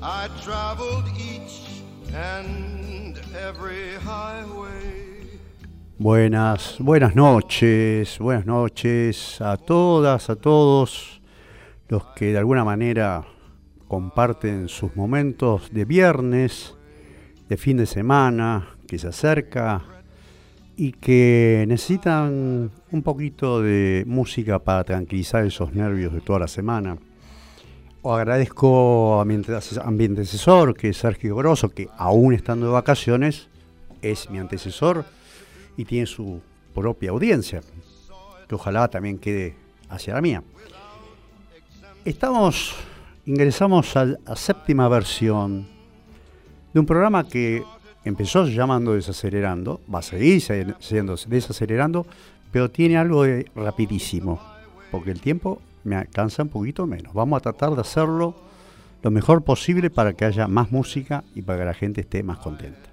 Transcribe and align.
I 0.00 0.28
traveled 0.44 1.08
each 1.18 1.82
and 2.14 3.18
every 3.34 3.96
highway. 3.96 5.40
Buenas, 5.98 6.76
buenas 6.78 7.16
noches, 7.16 8.16
buenas 8.20 8.46
noches 8.46 9.40
a 9.40 9.56
todas, 9.56 10.30
a 10.30 10.36
todos 10.36 11.20
los 11.88 12.04
que 12.14 12.26
de 12.26 12.38
alguna 12.38 12.64
manera 12.64 13.24
comparten 13.88 14.68
sus 14.68 14.94
momentos 14.94 15.72
de 15.72 15.84
viernes, 15.84 16.76
de 17.48 17.56
fin 17.56 17.78
de 17.78 17.86
semana, 17.86 18.68
que 18.86 18.98
se 18.98 19.08
acerca 19.08 19.82
y 20.76 20.92
que 20.92 21.64
necesitan 21.66 22.70
un 22.92 23.02
poquito 23.02 23.60
de 23.60 24.04
música 24.06 24.60
para 24.60 24.84
tranquilizar 24.84 25.44
esos 25.44 25.72
nervios 25.72 26.12
de 26.12 26.20
toda 26.20 26.38
la 26.38 26.48
semana. 26.48 26.98
O 28.00 28.14
agradezco 28.14 29.20
a 29.20 29.24
mi 29.24 29.34
antecesor, 29.34 30.74
que 30.74 30.90
es 30.90 30.96
Sergio 30.96 31.34
Grosso, 31.34 31.68
que 31.68 31.88
aún 31.96 32.32
estando 32.32 32.66
de 32.66 32.72
vacaciones, 32.72 33.48
es 34.02 34.30
mi 34.30 34.38
antecesor 34.38 35.04
y 35.76 35.84
tiene 35.84 36.06
su 36.06 36.40
propia 36.74 37.10
audiencia, 37.10 37.60
que 38.48 38.54
ojalá 38.54 38.86
también 38.88 39.18
quede 39.18 39.56
hacia 39.88 40.14
la 40.14 40.20
mía. 40.20 40.42
Estamos, 42.04 42.74
ingresamos 43.26 43.96
a 43.96 44.04
la 44.04 44.36
séptima 44.36 44.88
versión 44.88 45.66
de 46.72 46.80
un 46.80 46.86
programa 46.86 47.26
que 47.26 47.64
empezó 48.04 48.46
llamando 48.46 48.94
Desacelerando, 48.94 49.80
va 49.92 49.98
a 49.98 50.02
seguir 50.02 50.40
siendo 50.78 51.16
Desacelerando, 51.16 52.06
pero 52.52 52.70
tiene 52.70 52.96
algo 52.96 53.24
de 53.24 53.50
rapidísimo, 53.56 54.40
porque 54.90 55.10
el 55.10 55.20
tiempo 55.20 55.60
me 55.84 55.96
alcanza 55.96 56.42
un 56.42 56.48
poquito 56.48 56.86
menos. 56.86 57.12
Vamos 57.14 57.38
a 57.38 57.40
tratar 57.40 57.74
de 57.74 57.80
hacerlo 57.80 58.34
lo 59.02 59.10
mejor 59.10 59.44
posible 59.44 59.90
para 59.90 60.12
que 60.12 60.24
haya 60.24 60.48
más 60.48 60.72
música 60.72 61.24
y 61.34 61.42
para 61.42 61.60
que 61.60 61.64
la 61.64 61.74
gente 61.74 62.00
esté 62.00 62.22
más 62.22 62.38
contenta. 62.38 62.90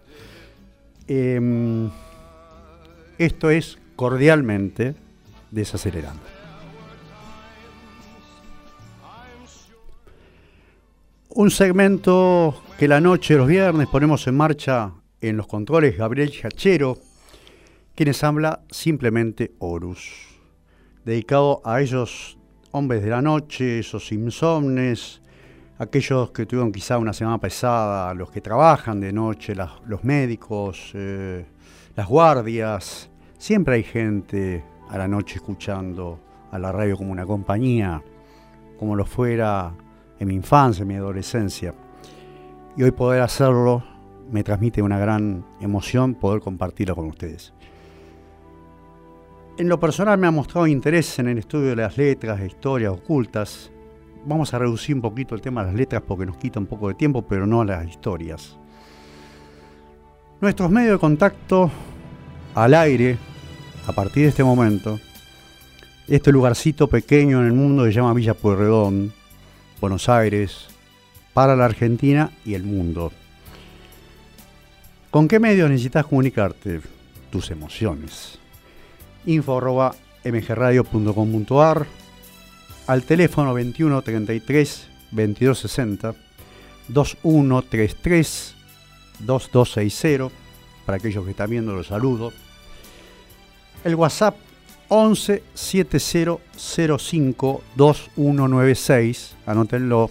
Em, 1.07 1.89
esto 3.17 3.49
es 3.49 3.77
cordialmente 3.95 4.95
desacelerando. 5.51 6.21
Un 11.29 11.51
segmento 11.51 12.61
que 12.79 12.87
la 12.87 13.01
noche 13.01 13.33
de 13.33 13.39
los 13.39 13.47
viernes 13.47 13.87
ponemos 13.87 14.25
en 14.27 14.37
marcha 14.37 14.93
en 15.19 15.37
los 15.37 15.47
controles 15.47 15.97
Gabriel 15.97 16.31
Chachero, 16.31 16.97
quienes 17.93 18.23
habla 18.23 18.61
simplemente 18.69 19.51
Horus, 19.59 20.13
dedicado 21.03 21.61
a 21.65 21.81
ellos 21.81 22.37
hombres 22.75 23.01
de 23.01 23.09
la 23.09 23.21
noche, 23.21 23.79
esos 23.79 24.11
insomnes, 24.11 25.21
aquellos 25.77 26.31
que 26.31 26.45
tuvieron 26.45 26.73
quizá 26.73 26.97
una 26.97 27.13
semana 27.13 27.37
pesada, 27.39 28.13
los 28.13 28.29
que 28.29 28.41
trabajan 28.41 28.99
de 28.99 29.13
noche, 29.13 29.55
los 29.55 30.03
médicos, 30.03 30.91
eh, 30.93 31.45
las 31.95 32.05
guardias. 32.05 33.09
Siempre 33.37 33.75
hay 33.75 33.83
gente 33.83 34.61
a 34.89 34.97
la 34.97 35.07
noche 35.07 35.35
escuchando 35.35 36.19
a 36.51 36.59
la 36.59 36.73
radio 36.73 36.97
como 36.97 37.13
una 37.13 37.25
compañía, 37.25 38.03
como 38.77 38.97
lo 38.97 39.05
fuera 39.05 39.73
en 40.19 40.27
mi 40.27 40.35
infancia, 40.35 40.81
en 40.81 40.89
mi 40.89 40.95
adolescencia. 40.95 41.73
Y 42.75 42.83
hoy 42.83 42.91
poder 42.91 43.21
hacerlo 43.21 43.85
me 44.29 44.43
transmite 44.43 44.81
una 44.81 44.99
gran 44.99 45.45
emoción 45.61 46.13
poder 46.13 46.41
compartirlo 46.41 46.93
con 46.93 47.05
ustedes. 47.05 47.53
En 49.57 49.69
lo 49.69 49.79
personal 49.79 50.17
me 50.17 50.27
ha 50.27 50.31
mostrado 50.31 50.67
interés 50.67 51.17
en 51.17 51.29
el 51.29 51.37
estudio 51.37 51.69
de 51.69 51.77
las 51.77 51.97
letras 51.97 52.41
historias 52.41 52.91
ocultas. 52.91 53.71
Vamos 54.25 54.53
a 54.53 54.59
reducir 54.59 54.93
un 54.93 55.01
poquito 55.01 55.33
el 55.33 55.39
tema 55.39 55.61
de 55.61 55.67
las 55.67 55.79
letras 55.79 56.03
porque 56.05 56.25
nos 56.25 56.35
quita 56.35 56.59
un 56.59 56.65
poco 56.65 56.89
de 56.89 56.95
tiempo, 56.95 57.21
pero 57.21 57.47
no 57.47 57.63
las 57.63 57.87
historias. 57.87 58.57
Nuestros 60.41 60.69
medios 60.69 60.91
de 60.91 60.99
contacto 60.99 61.71
al 62.53 62.73
aire, 62.73 63.17
a 63.87 63.93
partir 63.93 64.23
de 64.23 64.29
este 64.29 64.43
momento, 64.43 64.99
este 66.09 66.33
lugarcito 66.33 66.89
pequeño 66.89 67.39
en 67.39 67.47
el 67.47 67.53
mundo 67.53 67.85
se 67.85 67.93
llama 67.93 68.13
Villa 68.13 68.33
Pueyrredón, 68.33 69.13
Buenos 69.79 70.09
Aires, 70.09 70.67
para 71.33 71.55
la 71.55 71.63
Argentina 71.63 72.29
y 72.43 72.55
el 72.55 72.63
mundo. 72.63 73.13
¿Con 75.11 75.29
qué 75.29 75.39
medios 75.39 75.69
necesitas 75.69 76.05
comunicarte? 76.05 76.81
Tus 77.29 77.51
emociones 77.51 78.39
info 79.25 79.57
arroba 79.57 79.93
mgradio.com.ar, 80.23 81.85
al 82.87 83.03
teléfono 83.03 83.53
21 83.53 84.01
33 84.01 84.87
22 85.11 85.59
60 85.59 86.15
2133 86.87 88.55
2260 89.19 90.29
para 90.85 90.97
aquellos 90.97 91.25
que 91.25 91.31
están 91.31 91.49
viendo 91.49 91.73
los 91.73 91.87
saludo. 91.87 92.31
El 93.83 93.95
WhatsApp 93.95 94.37
11 94.87 95.43
7005 95.53 97.61
2196, 97.75 99.35
anótenlo 99.45 100.09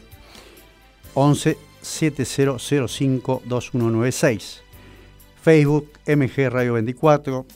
11 1.14 1.56
7005 1.80 3.42
2196. 3.44 4.62
Facebook 5.42 5.90
MG 6.06 6.50
Radio 6.50 6.74
24 6.74 7.46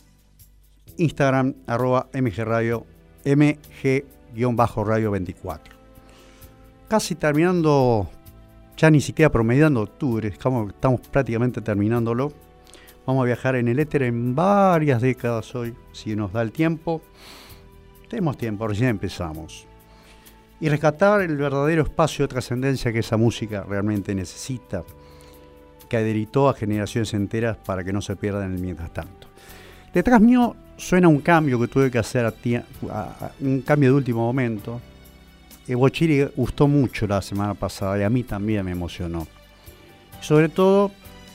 Instagram 0.98 1.54
arroba 1.66 2.08
mgradio, 2.12 2.86
mg-radio 3.24 5.10
24. 5.10 5.74
Casi 6.88 7.14
terminando, 7.14 8.08
ya 8.76 8.90
ni 8.90 9.00
siquiera 9.00 9.30
promediando 9.30 9.82
octubre, 9.82 10.28
estamos, 10.28 10.72
prácticamente 11.10 11.60
terminándolo. 11.60 12.32
Vamos 13.06 13.22
a 13.22 13.26
viajar 13.26 13.56
en 13.56 13.68
el 13.68 13.78
éter 13.78 14.02
en 14.02 14.34
varias 14.34 15.00
décadas 15.00 15.54
hoy, 15.54 15.74
si 15.92 16.14
nos 16.14 16.32
da 16.32 16.42
el 16.42 16.52
tiempo. 16.52 17.00
Tenemos 18.08 18.36
tiempo, 18.36 18.66
recién 18.66 18.90
empezamos. 18.90 19.66
Y 20.60 20.68
rescatar 20.68 21.20
el 21.20 21.36
verdadero 21.36 21.82
espacio 21.82 22.24
de 22.24 22.28
trascendencia 22.28 22.92
que 22.92 22.98
esa 22.98 23.16
música 23.16 23.62
realmente 23.62 24.14
necesita, 24.14 24.82
que 25.88 25.96
aderitó 25.96 26.48
a 26.48 26.54
generaciones 26.54 27.14
enteras 27.14 27.56
para 27.56 27.84
que 27.84 27.92
no 27.92 28.02
se 28.02 28.16
pierdan 28.16 28.54
el 28.54 28.60
mientras 28.60 28.92
tanto. 28.92 29.28
Detrás 29.94 30.20
mío 30.20 30.54
suena 30.78 31.08
un 31.08 31.20
cambio 31.20 31.60
que 31.60 31.68
tuve 31.68 31.90
que 31.90 31.98
hacer, 31.98 32.24
a, 32.24 33.32
un 33.40 33.60
cambio 33.62 33.90
de 33.90 33.96
último 33.96 34.20
momento. 34.20 34.80
El 35.66 35.76
Bochiri 35.76 36.26
gustó 36.34 36.66
mucho 36.66 37.06
la 37.06 37.20
semana 37.20 37.52
pasada 37.52 37.98
y 37.98 38.02
a 38.04 38.08
mí 38.08 38.22
también 38.22 38.64
me 38.64 38.70
emocionó. 38.70 39.26
Sobre 40.20 40.48
todo, 40.48 40.90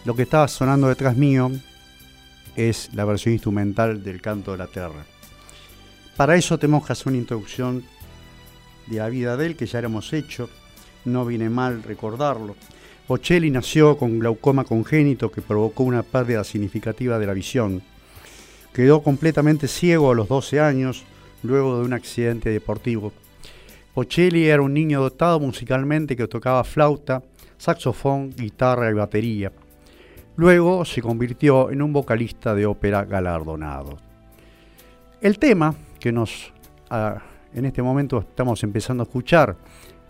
lo 0.06 0.16
que 0.16 0.24
estaba 0.24 0.48
sonando 0.48 0.88
detrás 0.88 1.16
mío 1.16 1.52
es 2.56 2.90
la 2.94 3.06
versión 3.06 3.34
instrumental 3.34 4.04
del 4.04 4.22
Canto 4.22 4.54
de 4.54 4.58
la 4.58 4.68
Tierra. 4.68 5.06
Para 6.18 6.36
eso 6.36 6.58
tenemos 6.58 6.86
que 6.86 6.94
hacer 6.94 7.10
una 7.10 7.18
introducción 7.18 7.84
de 8.88 8.98
la 8.98 9.10
vida 9.10 9.38
de 9.38 9.46
él, 9.46 9.56
que 9.56 9.66
ya 9.66 9.80
hemos 9.80 10.14
hecho, 10.14 10.50
no 11.06 11.26
viene 11.26 11.50
mal 11.50 11.84
recordarlo. 11.84 12.56
Bocelli 13.08 13.52
nació 13.52 13.98
con 13.98 14.20
glaucoma 14.20 14.64
congénito 14.64 15.30
que 15.30 15.42
provocó 15.42 15.84
una 15.84 16.04
pérdida 16.04 16.44
significativa 16.44 17.20
de 17.20 17.28
la 17.28 17.34
visión 17.34 17.84
Quedó 18.74 19.04
completamente 19.04 19.68
ciego 19.68 20.12
a 20.12 20.16
los 20.16 20.28
12 20.28 20.60
años 20.60 21.06
luego 21.44 21.80
de 21.80 21.86
un 21.86 21.94
accidente 21.94 22.50
deportivo. 22.50 23.14
Bocelli 23.94 24.48
era 24.48 24.64
un 24.64 24.74
niño 24.74 25.02
dotado 25.02 25.40
musicalmente 25.40 26.16
que 26.16 26.28
tocaba 26.28 26.64
flauta, 26.64 27.22
saxofón, 27.58 28.32
guitarra 28.36 28.90
y 28.90 28.94
batería. 28.94 29.52
Luego 30.36 30.84
se 30.86 31.04
convirtió 31.04 31.70
en 31.70 31.84
un 31.84 31.94
vocalista 31.94 32.56
de 32.56 32.66
ópera 32.66 33.06
galardonado. 33.06 34.00
El 35.22 35.38
tema 35.38 35.76
que 36.00 36.12
nos 36.12 36.52
ah, 36.90 37.22
en 37.54 37.66
este 37.66 37.84
momento 37.84 38.18
estamos 38.20 38.64
empezando 38.64 39.04
a 39.04 39.06
escuchar, 39.06 39.56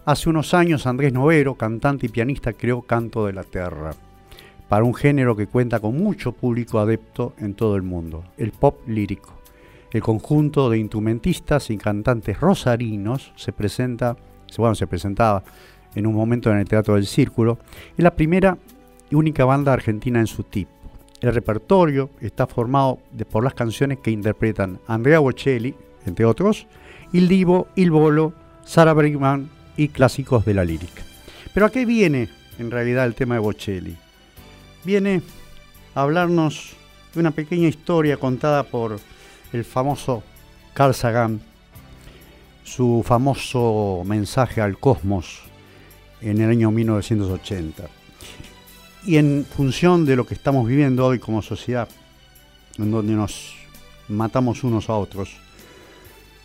hace 0.05 0.29
unos 0.29 0.53
años 0.53 0.87
Andrés 0.87 1.11
Novero, 1.11 1.55
cantante 1.55 2.05
y 2.05 2.09
pianista, 2.09 2.53
creó 2.53 2.81
Canto 2.81 3.25
de 3.25 3.33
la 3.33 3.43
Tierra 3.43 3.91
para 4.67 4.83
un 4.83 4.93
género 4.93 5.35
que 5.35 5.47
cuenta 5.47 5.79
con 5.79 5.97
mucho 5.97 6.31
público 6.31 6.79
adepto 6.79 7.33
en 7.37 7.53
todo 7.53 7.75
el 7.75 7.83
mundo, 7.83 8.23
el 8.37 8.51
pop 8.51 8.79
lírico. 8.87 9.33
El 9.91 10.01
conjunto 10.01 10.69
de 10.69 10.79
instrumentistas 10.79 11.69
y 11.69 11.77
cantantes 11.77 12.39
rosarinos 12.39 13.31
se 13.35 13.53
presenta, 13.53 14.17
bueno, 14.57 14.73
se 14.73 14.87
presentaba 14.87 15.43
en 15.93 16.07
un 16.07 16.15
momento 16.15 16.51
en 16.51 16.57
el 16.57 16.67
Teatro 16.67 16.95
del 16.95 17.05
Círculo, 17.05 17.59
es 17.95 18.03
la 18.03 18.15
primera 18.15 18.57
y 19.11 19.15
única 19.15 19.45
banda 19.45 19.73
argentina 19.73 20.19
en 20.19 20.27
su 20.27 20.43
tipo. 20.43 20.71
El 21.21 21.33
repertorio 21.33 22.09
está 22.19 22.47
formado 22.47 22.99
por 23.31 23.43
las 23.43 23.53
canciones 23.53 23.99
que 23.99 24.11
interpretan 24.11 24.79
Andrea 24.87 25.19
Bocelli, 25.19 25.75
entre 26.05 26.25
otros, 26.25 26.67
Il 27.13 27.27
Divo, 27.27 27.67
Il 27.75 27.91
Bolo, 27.91 28.33
Sara 28.65 28.93
Brigman 28.93 29.49
y 29.77 29.89
clásicos 29.89 30.43
de 30.45 30.55
la 30.55 30.65
lírica. 30.65 31.03
Pero 31.53 31.67
¿a 31.67 31.69
qué 31.69 31.85
viene 31.85 32.29
en 32.57 32.71
realidad 32.71 33.05
el 33.05 33.15
tema 33.15 33.35
de 33.35 33.41
Bocelli? 33.41 33.95
Viene 34.83 35.21
a 35.95 36.01
hablarnos 36.01 36.73
de 37.13 37.19
una 37.21 37.31
pequeña 37.31 37.67
historia 37.67 38.17
contada 38.17 38.63
por 38.63 38.99
el 39.53 39.63
famoso 39.63 40.23
Carl 40.73 40.93
Sagan, 40.93 41.41
su 42.63 43.03
famoso 43.05 44.03
mensaje 44.05 44.59
al 44.59 44.77
cosmos 44.77 45.41
en 46.21 46.41
el 46.41 46.49
año 46.49 46.71
1980. 46.71 47.83
Y 49.05 49.17
en 49.17 49.45
función 49.45 50.05
de 50.05 50.15
lo 50.15 50.25
que 50.25 50.33
estamos 50.33 50.67
viviendo 50.67 51.05
hoy 51.05 51.19
como 51.19 51.41
sociedad, 51.41 51.87
en 52.77 52.91
donde 52.91 53.13
nos 53.13 53.55
matamos 54.09 54.63
unos 54.63 54.89
a 54.89 54.95
otros, 54.95 55.37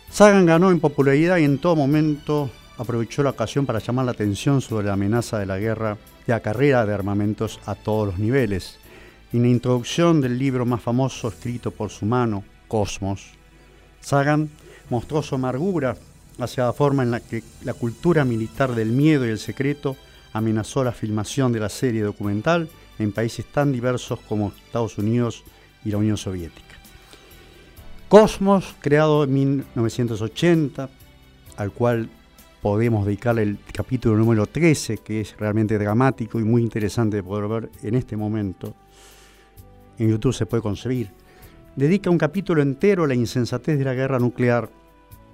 Sagan 0.09 0.45
ganó 0.45 0.71
en 0.71 0.79
popularidad 0.79 1.37
y 1.37 1.43
en 1.43 1.57
todo 1.57 1.75
momento 1.75 2.49
aprovechó 2.79 3.23
la 3.23 3.31
ocasión 3.31 3.65
para 3.65 3.79
llamar 3.79 4.05
la 4.05 4.11
atención 4.11 4.61
sobre 4.61 4.87
la 4.87 4.93
amenaza 4.93 5.37
de 5.37 5.45
la 5.45 5.59
guerra 5.59 5.97
y 6.25 6.31
la 6.31 6.39
carrera 6.39 6.85
de 6.85 6.93
armamentos 6.93 7.59
a 7.65 7.75
todos 7.75 8.07
los 8.07 8.19
niveles. 8.19 8.79
En 9.33 9.41
la 9.41 9.49
introducción 9.49 10.21
del 10.21 10.39
libro 10.39 10.65
más 10.65 10.81
famoso 10.81 11.27
escrito 11.27 11.71
por 11.71 11.89
su 11.89 12.05
mano, 12.05 12.43
Cosmos, 12.69 13.31
Sagan 13.99 14.49
mostró 14.89 15.21
su 15.21 15.35
amargura 15.35 15.97
hacia 16.39 16.63
la 16.63 16.73
forma 16.73 17.03
en 17.03 17.11
la 17.11 17.19
que 17.19 17.43
la 17.63 17.73
cultura 17.73 18.23
militar 18.23 18.73
del 18.73 18.93
miedo 18.93 19.27
y 19.27 19.29
el 19.29 19.39
secreto 19.39 19.97
amenazó 20.31 20.81
la 20.85 20.93
filmación 20.93 21.51
de 21.51 21.59
la 21.59 21.69
serie 21.69 22.01
documental 22.01 22.69
en 22.97 23.11
países 23.11 23.45
tan 23.45 23.73
diversos 23.73 24.19
como 24.21 24.53
Estados 24.65 24.97
Unidos 24.97 25.43
y 25.83 25.91
la 25.91 25.97
Unión 25.97 26.15
Soviética. 26.15 26.75
Cosmos, 28.07 28.73
creado 28.79 29.25
en 29.25 29.33
1980, 29.33 30.89
al 31.57 31.71
cual 31.71 32.09
podemos 32.61 33.05
dedicarle 33.05 33.43
el 33.43 33.57
capítulo 33.71 34.17
número 34.17 34.45
13, 34.45 34.97
que 34.97 35.21
es 35.21 35.37
realmente 35.37 35.77
dramático 35.77 36.39
y 36.39 36.43
muy 36.43 36.61
interesante 36.61 37.17
de 37.17 37.23
poder 37.23 37.47
ver 37.47 37.69
en 37.83 37.95
este 37.95 38.17
momento. 38.17 38.73
En 39.97 40.09
YouTube 40.09 40.33
se 40.33 40.45
puede 40.45 40.63
conseguir. 40.63 41.11
Dedica 41.75 42.09
un 42.09 42.17
capítulo 42.17 42.61
entero 42.61 43.03
a 43.03 43.07
la 43.07 43.15
insensatez 43.15 43.77
de 43.77 43.85
la 43.85 43.93
guerra 43.93 44.19
nuclear, 44.19 44.69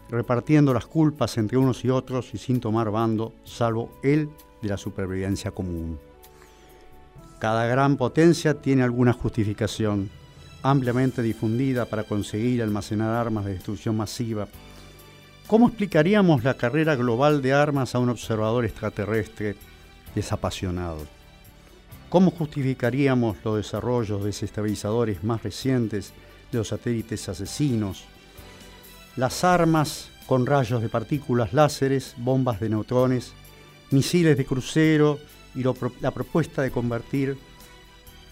repartiendo 0.10 0.74
las 0.74 0.86
culpas 0.86 1.38
entre 1.38 1.57
unos 1.57 1.83
y 1.83 1.89
otros 1.89 2.33
y 2.33 2.38
sin 2.38 2.60
tomar 2.60 2.92
bando, 2.92 3.33
salvo 3.44 3.92
él 4.04 4.30
de 4.62 4.69
la 4.69 4.78
supervivencia 4.78 5.51
común. 5.51 5.98
Cada 7.39 7.66
gran 7.66 7.98
potencia 7.98 8.62
tiene 8.62 8.83
alguna 8.83 9.13
justificación, 9.13 10.10
ampliamente 10.62 11.21
difundida 11.21 11.86
para 11.86 12.04
conseguir 12.04 12.62
almacenar 12.62 13.10
armas 13.16 13.45
de 13.45 13.54
destrucción 13.54 13.98
masiva. 13.98 14.48
¿Cómo 15.47 15.68
explicaríamos 15.68 16.44
la 16.44 16.56
carrera 16.56 16.95
global 16.95 17.44
de 17.44 17.53
armas 17.53 17.94
a 17.94 18.00
un 18.00 18.09
observador 18.09 18.65
extraterrestre 18.65 19.56
desapasionado? 20.15 21.06
¿Cómo 22.09 22.31
justificaríamos 22.31 23.38
los 23.44 23.57
desarrollos 23.57 24.24
desestabilizadores 24.24 25.24
más 25.24 25.44
recientes 25.44 26.13
de 26.51 26.57
los 26.57 26.69
satélites 26.69 27.30
asesinos? 27.30 28.06
Las 29.18 29.44
armas 29.44 30.09
con 30.25 30.47
rayos 30.47 30.81
de 30.81 30.89
partículas 30.89 31.53
láseres, 31.53 32.15
bombas 32.18 32.59
de 32.59 32.69
neutrones, 32.69 33.33
misiles 33.92 34.38
de 34.38 34.45
crucero 34.45 35.19
y 35.53 35.62
la 36.01 36.09
propuesta 36.09 36.63
de 36.63 36.71
convertir 36.71 37.38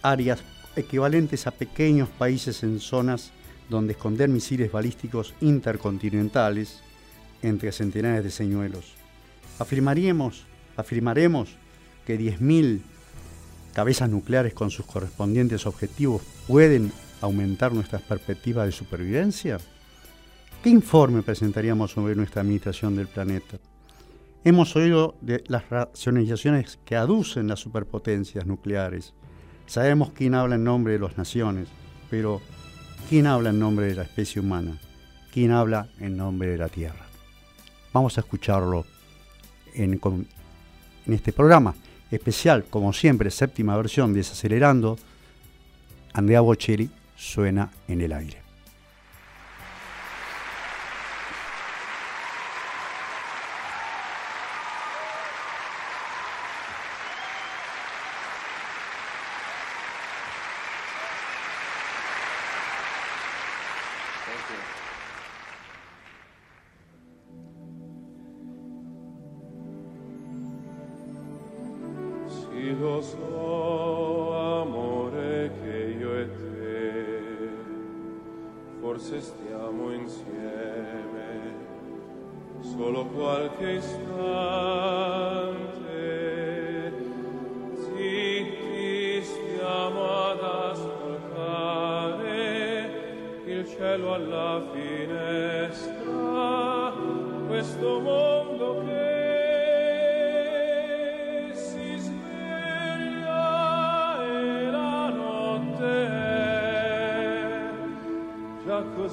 áreas 0.02 0.40
equivalentes 0.76 1.46
a 1.46 1.52
pequeños 1.52 2.10
países 2.10 2.64
en 2.64 2.80
zonas 2.80 3.30
donde 3.70 3.94
esconder 3.94 4.30
misiles 4.30 4.72
balísticos 4.72 5.36
intercontinentales 5.42 6.82
entre 7.44 7.72
centenares 7.72 8.24
de 8.24 8.32
señuelos. 8.32 8.96
Afirmaríamos, 9.60 10.46
afirmaremos 10.76 11.56
que 12.06 12.20
10.000 12.20 12.82
cabezas 13.74 14.10
nucleares 14.10 14.54
con 14.54 14.72
sus 14.72 14.86
correspondientes 14.86 15.66
objetivos 15.66 16.22
pueden 16.48 16.92
aumentar 17.24 17.74
nuestras 17.74 18.02
perspectivas 18.02 18.66
de 18.66 18.72
supervivencia? 18.72 19.58
¿Qué 20.64 20.70
informe 20.70 21.24
presentaríamos 21.24 21.92
sobre 21.92 22.16
nuestra 22.16 22.42
administración 22.42 22.96
del 22.96 23.08
planeta? 23.08 23.58
Hemos 24.44 24.76
oído 24.76 25.16
de 25.22 25.44
las 25.48 25.70
racionalizaciones 25.70 26.80
que 26.86 26.96
aducen 26.96 27.48
las 27.48 27.60
superpotencias 27.60 28.46
nucleares. 28.46 29.14
Sabemos 29.66 30.12
quién 30.12 30.36
habla 30.36 30.56
en 30.56 30.66
nombre 30.66 30.94
de 30.94 31.00
las 31.00 31.18
naciones, 31.18 31.70
pero 32.10 32.42
¿quién 33.10 33.26
habla 33.26 33.52
en 33.52 33.60
nombre 33.60 33.88
de 33.88 33.96
la 33.96 34.04
especie 34.04 34.42
humana? 34.42 34.78
¿Quién 35.34 35.52
habla 35.52 35.88
en 36.00 36.18
nombre 36.18 36.50
de 36.50 36.58
la 36.58 36.68
Tierra? 36.68 37.03
Vamos 37.94 38.18
a 38.18 38.22
escucharlo 38.22 38.86
en, 39.76 40.02
en 41.06 41.14
este 41.14 41.32
programa 41.32 41.76
especial, 42.10 42.66
como 42.66 42.92
siempre, 42.92 43.30
séptima 43.30 43.78
versión, 43.78 44.14
Desacelerando. 44.14 44.98
Andrea 46.14 46.42
Bocelli 46.42 46.90
suena 47.16 47.72
en 47.88 48.02
el 48.02 48.14
aire. 48.14 48.44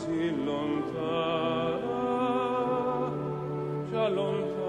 così 0.00 0.44
lontana, 0.44 1.90
già 3.90 4.08
lontana. 4.08 4.59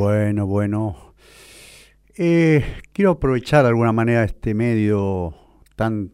Bueno, 0.00 0.46
bueno. 0.46 1.14
Eh, 2.16 2.64
quiero 2.94 3.10
aprovechar 3.10 3.64
de 3.64 3.68
alguna 3.68 3.92
manera 3.92 4.24
este 4.24 4.54
medio 4.54 5.34
tan 5.76 6.12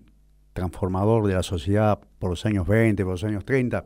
transformador 0.54 1.28
de 1.28 1.34
la 1.34 1.44
sociedad 1.44 2.00
por 2.18 2.30
los 2.30 2.44
años 2.46 2.66
20, 2.66 3.04
por 3.04 3.12
los 3.12 3.22
años 3.22 3.44
30, 3.44 3.84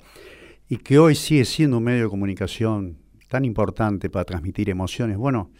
y 0.70 0.78
que 0.78 0.98
hoy 0.98 1.14
sigue 1.14 1.44
siendo 1.44 1.76
un 1.76 1.84
medio 1.84 2.04
de 2.04 2.08
comunicación 2.08 2.96
tan 3.28 3.44
importante 3.44 4.08
para 4.08 4.24
transmitir 4.24 4.70
emociones. 4.70 5.18
Bueno, 5.18 5.50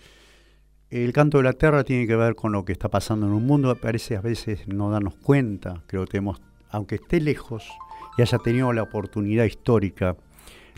el 0.88 1.12
canto 1.12 1.37
de 1.37 1.44
la 1.44 1.52
tierra 1.52 1.85
tiene 1.85 2.06
que 2.06 2.16
ver 2.16 2.35
con 2.35 2.52
lo 2.52 2.64
que 2.64 2.73
está 2.73 2.88
pasando 2.88 3.26
en 3.26 3.35
un 3.35 3.44
mundo, 3.44 3.76
parece 3.76 4.16
a 4.16 4.23
veces 4.23 4.66
no 4.66 4.88
darnos 4.88 5.16
cuenta, 5.16 5.82
creo 5.87 6.06
que 6.06 6.12
tenemos, 6.12 6.40
aunque 6.70 6.94
esté 6.94 7.20
lejos 7.20 7.68
y 8.16 8.23
haya 8.23 8.38
tenido 8.38 8.73
la 8.73 8.85
oportunidad 8.85 9.44
histórica 9.44 10.16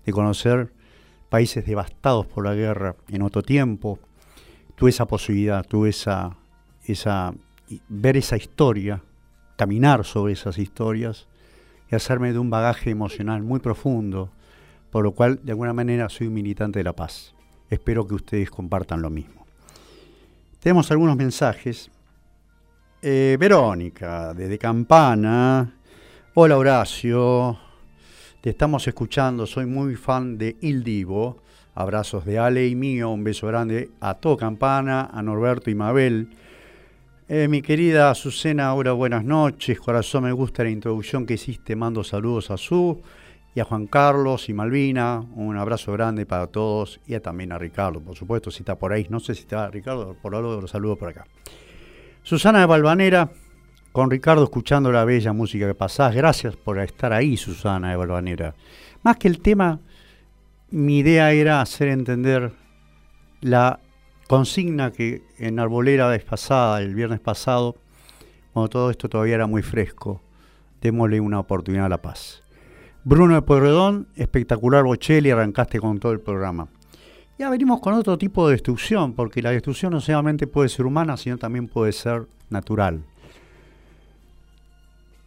de 0.04 0.12
conocer 0.12 0.72
países 1.32 1.64
devastados 1.64 2.26
por 2.26 2.44
la 2.44 2.52
guerra 2.52 2.94
en 3.08 3.22
otro 3.22 3.42
tiempo, 3.42 3.98
tuve 4.74 4.90
esa 4.90 5.06
posibilidad, 5.06 5.64
tuve 5.64 5.88
esa, 5.88 6.36
esa, 6.84 7.32
ver 7.88 8.18
esa 8.18 8.36
historia, 8.36 9.02
caminar 9.56 10.04
sobre 10.04 10.34
esas 10.34 10.58
historias 10.58 11.26
y 11.90 11.94
hacerme 11.94 12.34
de 12.34 12.38
un 12.38 12.50
bagaje 12.50 12.90
emocional 12.90 13.42
muy 13.42 13.60
profundo, 13.60 14.30
por 14.90 15.04
lo 15.04 15.12
cual 15.12 15.40
de 15.42 15.52
alguna 15.52 15.72
manera 15.72 16.10
soy 16.10 16.26
un 16.26 16.34
militante 16.34 16.80
de 16.80 16.84
la 16.84 16.92
paz. 16.92 17.34
Espero 17.70 18.06
que 18.06 18.14
ustedes 18.14 18.50
compartan 18.50 19.00
lo 19.00 19.08
mismo. 19.08 19.46
Tenemos 20.60 20.90
algunos 20.90 21.16
mensajes. 21.16 21.90
Eh, 23.00 23.38
Verónica, 23.40 24.34
desde 24.34 24.58
Campana. 24.58 25.78
Hola 26.34 26.58
Horacio, 26.58 27.58
te 28.42 28.50
estamos 28.50 28.88
escuchando, 28.88 29.46
soy 29.46 29.66
muy 29.66 29.94
fan 29.94 30.36
de 30.36 30.56
Il 30.62 30.82
Divo. 30.82 31.38
Abrazos 31.76 32.24
de 32.24 32.40
Ale 32.40 32.66
y 32.66 32.74
mío, 32.74 33.10
un 33.10 33.22
beso 33.22 33.46
grande 33.46 33.90
a 34.00 34.14
todo 34.14 34.36
Campana, 34.36 35.08
a 35.12 35.22
Norberto 35.22 35.70
y 35.70 35.76
Mabel. 35.76 36.28
Eh, 37.28 37.46
mi 37.46 37.62
querida 37.62 38.10
Azucena, 38.10 38.66
ahora 38.66 38.92
buenas 38.92 39.24
noches. 39.24 39.78
Corazón, 39.78 40.24
me 40.24 40.32
gusta 40.32 40.64
la 40.64 40.70
introducción 40.70 41.24
que 41.24 41.34
hiciste. 41.34 41.76
Mando 41.76 42.02
saludos 42.02 42.50
a 42.50 42.56
Su 42.56 43.00
y 43.54 43.60
a 43.60 43.64
Juan 43.64 43.86
Carlos 43.86 44.48
y 44.48 44.54
Malvina. 44.54 45.24
Un 45.36 45.56
abrazo 45.56 45.92
grande 45.92 46.26
para 46.26 46.48
todos 46.48 46.98
y 47.06 47.16
también 47.20 47.52
a 47.52 47.58
Ricardo, 47.58 48.00
por 48.00 48.16
supuesto, 48.16 48.50
si 48.50 48.62
está 48.62 48.76
por 48.76 48.92
ahí. 48.92 49.06
No 49.08 49.20
sé 49.20 49.36
si 49.36 49.42
está 49.42 49.70
Ricardo, 49.70 50.16
por 50.20 50.34
algo 50.34 50.60
lo 50.60 50.66
saludo 50.66 50.96
por 50.96 51.10
acá. 51.10 51.26
Susana 52.24 52.58
de 52.58 52.66
Balvanera, 52.66 53.30
con 53.92 54.10
Ricardo 54.10 54.44
escuchando 54.44 54.90
la 54.90 55.04
bella 55.04 55.32
música 55.34 55.66
que 55.66 55.74
pasás. 55.74 56.14
Gracias 56.14 56.56
por 56.56 56.78
estar 56.78 57.12
ahí, 57.12 57.36
Susana 57.36 57.90
de 57.90 57.96
Balvanera. 57.96 58.54
Más 59.02 59.18
que 59.18 59.28
el 59.28 59.40
tema, 59.40 59.80
mi 60.70 60.98
idea 60.98 61.32
era 61.32 61.60
hacer 61.60 61.88
entender 61.88 62.52
la 63.42 63.80
consigna 64.26 64.92
que 64.92 65.22
en 65.38 65.58
Arbolera 65.58 66.08
vez 66.08 66.24
pasada, 66.24 66.80
el 66.80 66.94
viernes 66.94 67.20
pasado, 67.20 67.76
cuando 68.54 68.70
todo 68.70 68.90
esto 68.90 69.08
todavía 69.10 69.34
era 69.34 69.46
muy 69.46 69.62
fresco, 69.62 70.22
démosle 70.80 71.20
una 71.20 71.40
oportunidad 71.40 71.86
a 71.86 71.90
la 71.90 72.00
paz. 72.00 72.42
Bruno 73.04 73.34
de 73.34 73.42
Pueyrredón, 73.42 74.08
espectacular 74.16 74.84
Bocelli, 74.84 75.30
arrancaste 75.30 75.80
con 75.80 75.98
todo 75.98 76.12
el 76.12 76.20
programa. 76.20 76.68
Ya 77.38 77.50
venimos 77.50 77.80
con 77.80 77.94
otro 77.94 78.16
tipo 78.16 78.46
de 78.46 78.52
destrucción, 78.52 79.12
porque 79.12 79.42
la 79.42 79.50
destrucción 79.50 79.92
no 79.92 80.00
solamente 80.00 80.46
puede 80.46 80.68
ser 80.68 80.86
humana, 80.86 81.16
sino 81.16 81.36
también 81.36 81.66
puede 81.66 81.92
ser 81.92 82.26
natural. 82.48 83.02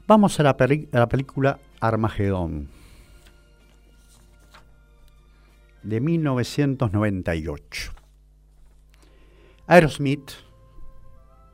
Vamos 0.07 0.39
a 0.39 0.43
la, 0.43 0.55
película 0.55 1.57
Armagedón 1.79 2.69
de 5.81 5.99
1998. 5.99 7.91
Aerosmith, 9.65 10.29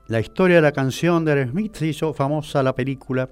la 0.08 0.20
historia 0.20 0.58
de 0.58 0.64
la 0.64 0.74
canción 0.74 1.24
de 1.24 1.32
Aerosmith 1.32 1.78
se 1.78 1.88
hizo 1.88 2.14
famosa 2.14 2.62
la 2.62 2.76
película 2.76 3.30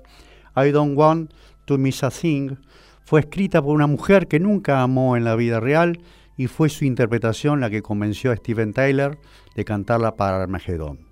I 0.55 0.71
Don't 0.71 0.97
Want 0.97 1.33
to 1.65 1.77
Miss 1.77 2.01
a 2.05 2.11
Thing. 2.11 2.55
Fue 3.03 3.19
escrita 3.19 3.61
por 3.61 3.75
una 3.75 3.87
mujer 3.87 4.29
que 4.29 4.39
nunca 4.39 4.81
amó 4.81 5.17
en 5.17 5.25
la 5.25 5.35
vida 5.35 5.59
real 5.59 5.99
y 6.37 6.47
fue 6.47 6.69
su 6.69 6.85
interpretación 6.85 7.59
la 7.59 7.69
que 7.69 7.81
convenció 7.81 8.31
a 8.31 8.37
Steven 8.37 8.71
Tyler 8.71 9.17
de 9.53 9.65
cantarla 9.65 10.15
para 10.15 10.41
Armagedón. 10.41 11.08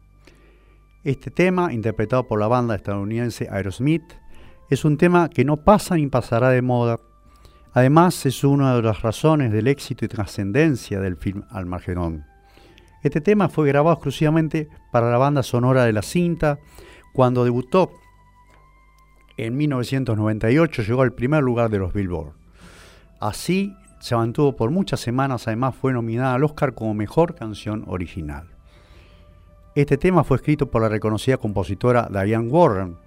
Este 1.04 1.30
tema, 1.32 1.72
interpretado 1.72 2.28
por 2.28 2.40
la 2.40 2.48
banda 2.48 2.76
estadounidense 2.76 3.48
Aerosmith, 3.52 4.14
es 4.70 4.84
un 4.84 4.98
tema 4.98 5.30
que 5.30 5.46
no 5.46 5.58
pasa 5.58 5.96
ni 5.96 6.08
pasará 6.08 6.50
de 6.50 6.62
moda. 6.62 7.00
Además, 7.74 8.26
es 8.26 8.44
una 8.44 8.76
de 8.76 8.82
las 8.82 9.04
razones 9.04 9.52
del 9.52 9.68
éxito 9.68 10.06
y 10.06 10.08
trascendencia 10.08 11.00
del 11.00 11.16
film 11.16 11.44
Almagedón. 11.50 12.26
Este 13.04 13.22
tema 13.22 13.48
fue 13.48 13.68
grabado 13.68 13.94
exclusivamente 13.94 14.70
para 14.92 15.12
la 15.12 15.20
banda 15.20 15.44
sonora 15.44 15.86
de 15.86 15.94
la 15.94 16.02
cinta. 16.02 16.58
Cuando 17.14 17.44
debutó 17.44 17.92
en 19.38 19.56
1998 19.56 20.82
llegó 20.82 21.04
al 21.04 21.14
primer 21.14 21.44
lugar 21.44 21.70
de 21.70 21.78
los 21.78 21.94
Billboard. 21.94 22.34
Así 23.20 23.76
se 24.00 24.16
mantuvo 24.16 24.56
por 24.56 24.72
muchas 24.72 25.00
semanas, 25.00 25.48
además 25.48 25.76
fue 25.76 25.94
nominada 25.94 26.34
al 26.34 26.44
Oscar 26.44 26.74
como 26.74 26.96
Mejor 26.96 27.36
Canción 27.36 27.84
Original. 27.88 28.57
Este 29.78 29.96
tema 29.96 30.24
fue 30.24 30.38
escrito 30.38 30.72
por 30.72 30.82
la 30.82 30.90
reconocida 30.90 31.38
compositora 31.38 32.10
Diane 32.10 32.48
Warren, 32.48 32.98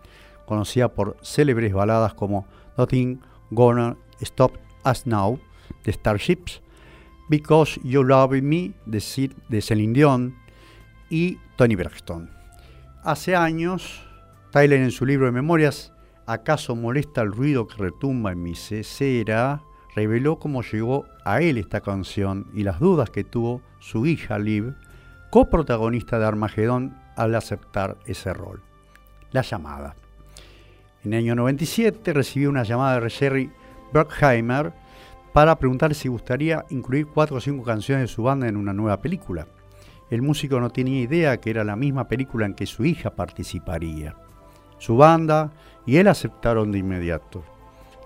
conocida 0.46 0.86
por 0.88 1.16
célebres 1.20 1.72
baladas 1.72 2.14
como 2.14 2.46
Nothing 2.78 3.20
Gonna 3.50 3.96
Stop 4.20 4.52
Us 4.88 5.04
Now 5.04 5.40
de 5.82 5.92
Starships, 5.92 6.62
Because 7.28 7.80
You 7.82 8.04
Love 8.04 8.40
Me 8.40 8.70
de, 8.86 9.60
Celine 9.60 9.94
Dion 9.94 10.36
y 11.08 11.38
Tony 11.56 11.74
Braxton. 11.74 12.30
Hace 13.02 13.34
años, 13.34 14.06
Tyler 14.52 14.80
en 14.80 14.92
su 14.92 15.04
libro 15.04 15.26
de 15.26 15.32
memorias, 15.32 15.92
¿Acaso 16.24 16.76
molesta 16.76 17.22
el 17.22 17.32
ruido 17.32 17.66
que 17.66 17.78
retumba 17.78 18.30
en 18.30 18.44
mi 18.44 18.54
cesera? 18.54 19.60
reveló 19.96 20.38
cómo 20.38 20.62
llegó 20.62 21.04
a 21.24 21.40
él 21.42 21.58
esta 21.58 21.80
canción 21.80 22.46
y 22.54 22.62
las 22.62 22.78
dudas 22.78 23.10
que 23.10 23.24
tuvo 23.24 23.60
su 23.80 24.06
hija 24.06 24.38
Liv 24.38 24.72
coprotagonista 25.30 26.18
de 26.18 26.26
Armagedón 26.26 26.96
al 27.16 27.34
aceptar 27.34 27.96
ese 28.04 28.34
rol. 28.34 28.62
La 29.30 29.42
llamada. 29.42 29.94
En 31.04 31.12
el 31.14 31.20
año 31.20 31.36
97 31.36 32.12
recibió 32.12 32.50
una 32.50 32.64
llamada 32.64 33.00
de 33.00 33.10
Jerry 33.10 33.50
Bruckheimer 33.92 34.72
para 35.32 35.56
preguntar 35.56 35.94
si 35.94 36.08
gustaría 36.08 36.66
incluir 36.70 37.06
cuatro 37.06 37.36
o 37.36 37.40
cinco 37.40 37.64
canciones 37.64 38.02
de 38.02 38.14
su 38.14 38.24
banda 38.24 38.48
en 38.48 38.56
una 38.56 38.72
nueva 38.72 39.00
película. 39.00 39.46
El 40.10 40.22
músico 40.22 40.58
no 40.58 40.70
tenía 40.70 41.00
idea 41.00 41.36
que 41.36 41.50
era 41.50 41.62
la 41.62 41.76
misma 41.76 42.08
película 42.08 42.44
en 42.44 42.54
que 42.54 42.66
su 42.66 42.84
hija 42.84 43.10
participaría. 43.10 44.16
Su 44.78 44.96
banda 44.96 45.52
y 45.86 45.98
él 45.98 46.08
aceptaron 46.08 46.72
de 46.72 46.78
inmediato. 46.78 47.44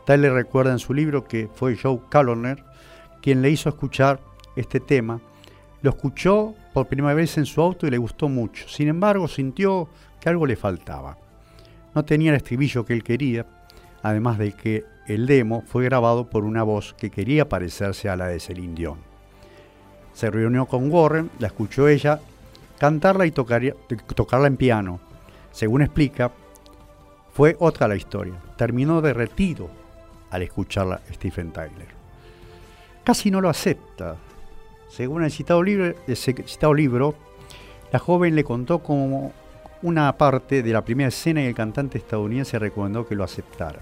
Tal 0.04 0.20
le 0.20 0.28
recuerda 0.28 0.72
en 0.72 0.78
su 0.78 0.92
libro 0.92 1.24
que 1.24 1.48
fue 1.54 1.76
Joe 1.76 2.00
Caloner 2.10 2.62
quien 3.22 3.40
le 3.40 3.48
hizo 3.48 3.70
escuchar 3.70 4.20
este 4.54 4.80
tema. 4.80 5.18
Lo 5.80 5.90
escuchó 5.90 6.54
por 6.74 6.88
primera 6.88 7.14
vez 7.14 7.38
en 7.38 7.46
su 7.46 7.62
auto 7.62 7.86
y 7.86 7.90
le 7.90 7.98
gustó 7.98 8.28
mucho. 8.28 8.68
Sin 8.68 8.88
embargo, 8.88 9.28
sintió 9.28 9.88
que 10.20 10.28
algo 10.28 10.44
le 10.44 10.56
faltaba. 10.56 11.16
No 11.94 12.04
tenía 12.04 12.32
el 12.32 12.36
estribillo 12.36 12.84
que 12.84 12.92
él 12.92 13.04
quería, 13.04 13.46
además 14.02 14.36
de 14.38 14.52
que 14.52 14.84
el 15.06 15.26
demo 15.26 15.62
fue 15.66 15.84
grabado 15.84 16.28
por 16.28 16.44
una 16.44 16.64
voz 16.64 16.92
que 16.94 17.10
quería 17.10 17.48
parecerse 17.48 18.08
a 18.08 18.16
la 18.16 18.26
de 18.26 18.40
Celine 18.40 18.74
Dion. 18.74 18.98
Se 20.12 20.30
reunió 20.30 20.66
con 20.66 20.90
Warren, 20.90 21.30
la 21.38 21.46
escuchó 21.46 21.88
ella 21.88 22.20
cantarla 22.78 23.24
y 23.24 23.30
tocarla 23.30 24.46
en 24.46 24.56
piano. 24.56 24.98
Según 25.52 25.82
explica, 25.82 26.32
fue 27.32 27.56
otra 27.60 27.86
la 27.86 27.96
historia. 27.96 28.34
Terminó 28.56 29.00
derretido 29.00 29.70
al 30.30 30.42
escucharla 30.42 31.00
Stephen 31.12 31.52
Tyler. 31.52 31.88
Casi 33.04 33.30
no 33.30 33.40
lo 33.40 33.48
acepta, 33.48 34.16
según 34.94 35.24
el 35.24 35.32
citado 35.32 35.62
libro, 35.62 37.14
la 37.90 37.98
joven 37.98 38.36
le 38.36 38.44
contó 38.44 38.78
como 38.78 39.32
una 39.82 40.16
parte 40.16 40.62
de 40.62 40.72
la 40.72 40.84
primera 40.84 41.08
escena 41.08 41.42
y 41.42 41.46
el 41.46 41.54
cantante 41.54 41.98
estadounidense 41.98 42.60
recomendó 42.60 43.04
que 43.04 43.16
lo 43.16 43.24
aceptara. 43.24 43.80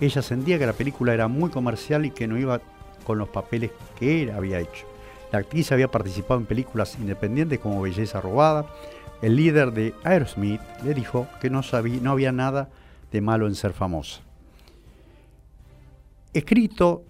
Ella 0.00 0.22
sentía 0.22 0.60
que 0.60 0.66
la 0.66 0.72
película 0.72 1.14
era 1.14 1.26
muy 1.26 1.50
comercial 1.50 2.06
y 2.06 2.12
que 2.12 2.28
no 2.28 2.38
iba 2.38 2.60
con 3.04 3.18
los 3.18 3.28
papeles 3.28 3.72
que 3.98 4.22
él 4.22 4.30
había 4.30 4.60
hecho. 4.60 4.86
La 5.32 5.40
actriz 5.40 5.72
había 5.72 5.90
participado 5.90 6.38
en 6.38 6.46
películas 6.46 6.96
independientes 6.96 7.58
como 7.58 7.82
Belleza 7.82 8.20
Robada. 8.20 8.66
El 9.20 9.34
líder 9.34 9.72
de 9.72 9.94
Aerosmith 10.04 10.60
le 10.84 10.94
dijo 10.94 11.26
que 11.40 11.50
no, 11.50 11.64
sabía, 11.64 12.00
no 12.00 12.12
había 12.12 12.30
nada 12.30 12.68
de 13.10 13.20
malo 13.20 13.48
en 13.48 13.56
ser 13.56 13.72
famosa. 13.72 14.20
Escrito 16.32 17.02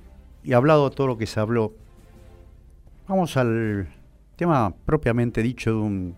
y 0.42 0.54
hablado 0.54 0.90
todo 0.90 1.06
lo 1.06 1.18
que 1.18 1.26
se 1.26 1.38
habló, 1.38 1.74
vamos 3.12 3.36
al 3.36 3.88
tema 4.36 4.74
propiamente 4.86 5.42
dicho 5.42 5.70
de 5.70 5.76
un, 5.76 6.16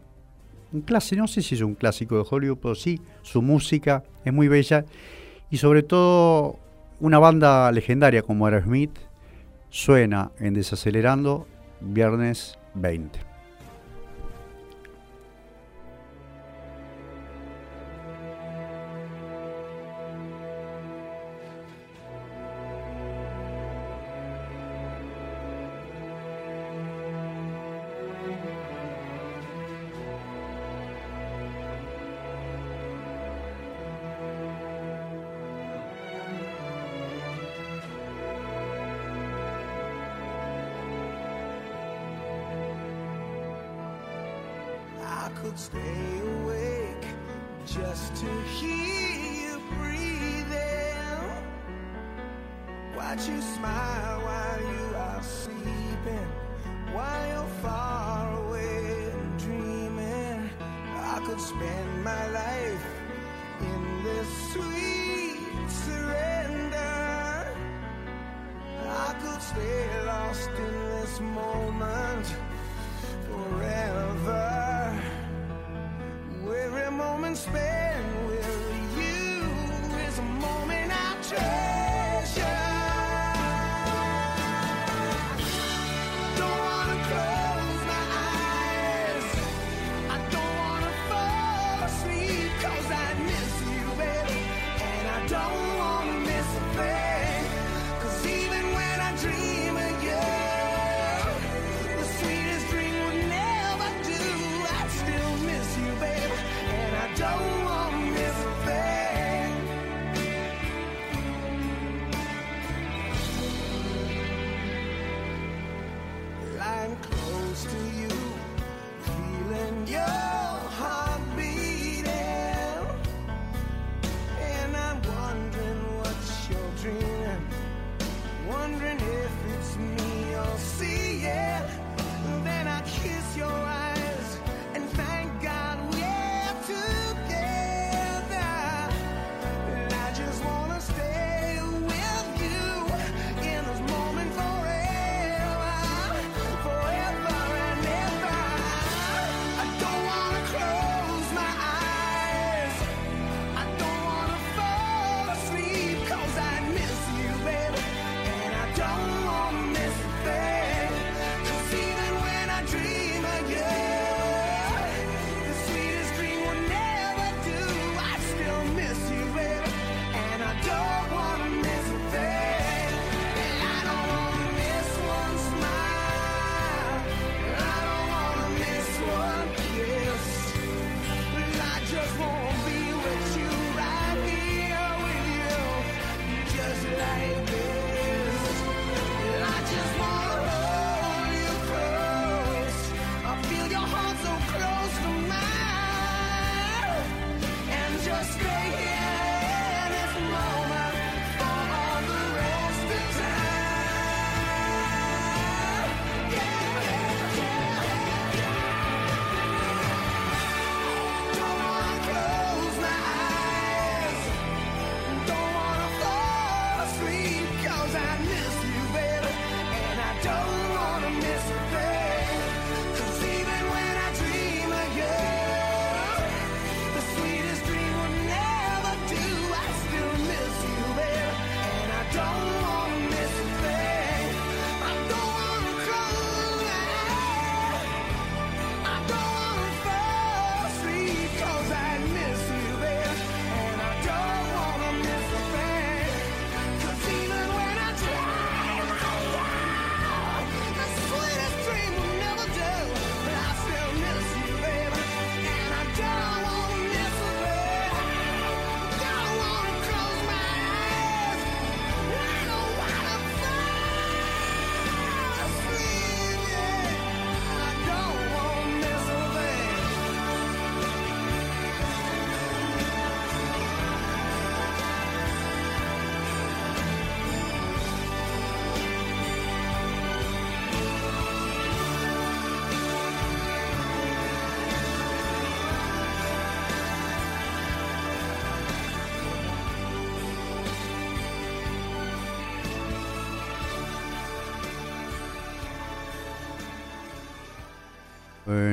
un 0.73 0.81
clásico, 0.83 1.23
no 1.23 1.27
sé 1.27 1.43
si 1.43 1.57
es 1.57 1.61
un 1.61 1.75
clásico 1.75 2.17
de 2.17 2.25
Hollywood, 2.31 2.59
pero 2.63 2.77
sí, 2.77 3.01
su 3.23 3.43
música 3.43 4.05
es 4.25 4.33
muy 4.33 4.47
bella 4.47 4.85
y 5.51 5.57
sobre 5.57 5.83
todo 5.83 6.61
una 7.01 7.19
banda 7.19 7.73
legendaria 7.73 8.23
como 8.23 8.47
Aerosmith 8.47 8.97
suena 9.71 10.31
en 10.39 10.55
Desacelerando 10.55 11.49
viernes 11.81 12.61
20. 12.75 13.34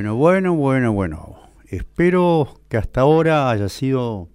Bueno, 0.02 0.16
bueno, 0.16 0.54
bueno, 0.54 0.92
bueno. 0.92 1.38
Espero 1.68 2.60
que 2.68 2.76
hasta 2.76 3.02
ahora 3.02 3.50
haya 3.50 3.68
sido 3.68 4.28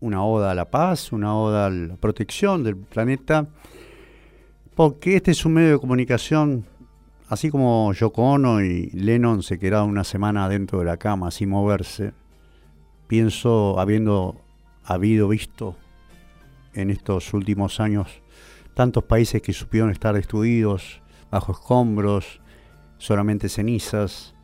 una 0.00 0.22
oda 0.22 0.50
a 0.50 0.54
la 0.54 0.70
paz, 0.70 1.12
una 1.12 1.34
oda 1.34 1.64
a 1.64 1.70
la 1.70 1.96
protección 1.96 2.62
del 2.62 2.76
planeta, 2.76 3.48
porque 4.74 5.16
este 5.16 5.30
es 5.30 5.46
un 5.46 5.54
medio 5.54 5.70
de 5.70 5.78
comunicación, 5.78 6.66
así 7.30 7.48
como 7.48 7.90
Yoko 7.94 8.22
Ono 8.22 8.60
y 8.60 8.90
Lennon 8.90 9.42
se 9.42 9.58
quedaron 9.58 9.88
una 9.88 10.04
semana 10.04 10.46
dentro 10.46 10.80
de 10.80 10.84
la 10.84 10.98
cama 10.98 11.30
sin 11.30 11.48
moverse, 11.48 12.12
pienso, 13.06 13.80
habiendo 13.80 14.42
habido 14.84 15.28
visto 15.28 15.74
en 16.74 16.90
estos 16.90 17.32
últimos 17.32 17.80
años 17.80 18.20
tantos 18.74 19.04
países 19.04 19.40
que 19.40 19.54
supieron 19.54 19.88
estar 19.88 20.14
destruidos, 20.14 21.00
bajo 21.30 21.52
escombros, 21.52 22.42
solamente 22.98 23.48
cenizas, 23.48 24.35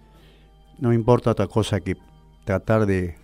no 0.79 0.91
me 0.91 0.95
importa 0.95 1.31
otra 1.31 1.47
cosa 1.47 1.81
que 1.81 1.97
tratar 2.45 2.87
de 2.87 3.17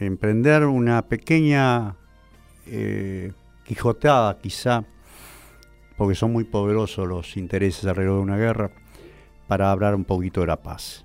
emprender 0.00 0.64
una 0.64 1.02
pequeña 1.02 1.96
eh, 2.66 3.32
quizá, 3.64 4.84
porque 5.96 6.14
son 6.14 6.32
muy 6.32 6.44
poderosos 6.44 7.06
los 7.06 7.36
intereses 7.36 7.84
alrededor 7.84 8.16
de 8.16 8.22
una 8.22 8.36
guerra, 8.36 8.70
para 9.46 9.70
hablar 9.70 9.94
un 9.94 10.04
poquito 10.04 10.40
de 10.40 10.48
la 10.48 10.56
paz. 10.56 11.04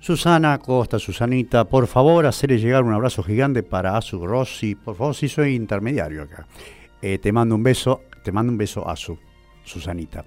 Susana 0.00 0.58
Costa, 0.58 0.98
Susanita, 0.98 1.64
por 1.64 1.86
favor, 1.86 2.26
hacerle 2.26 2.58
llegar 2.58 2.82
un 2.82 2.92
abrazo 2.92 3.22
gigante 3.22 3.62
para 3.62 3.96
Asu 3.96 4.26
Rossi. 4.26 4.74
Por 4.74 4.96
favor, 4.96 5.14
si 5.14 5.28
soy 5.28 5.54
intermediario 5.54 6.24
acá. 6.24 6.46
Eh, 7.00 7.18
te 7.18 7.32
mando 7.32 7.54
un 7.54 7.62
beso, 7.62 8.02
te 8.22 8.30
mando 8.30 8.52
un 8.52 8.58
beso, 8.58 8.86
Asu, 8.86 9.18
Susanita. 9.62 10.26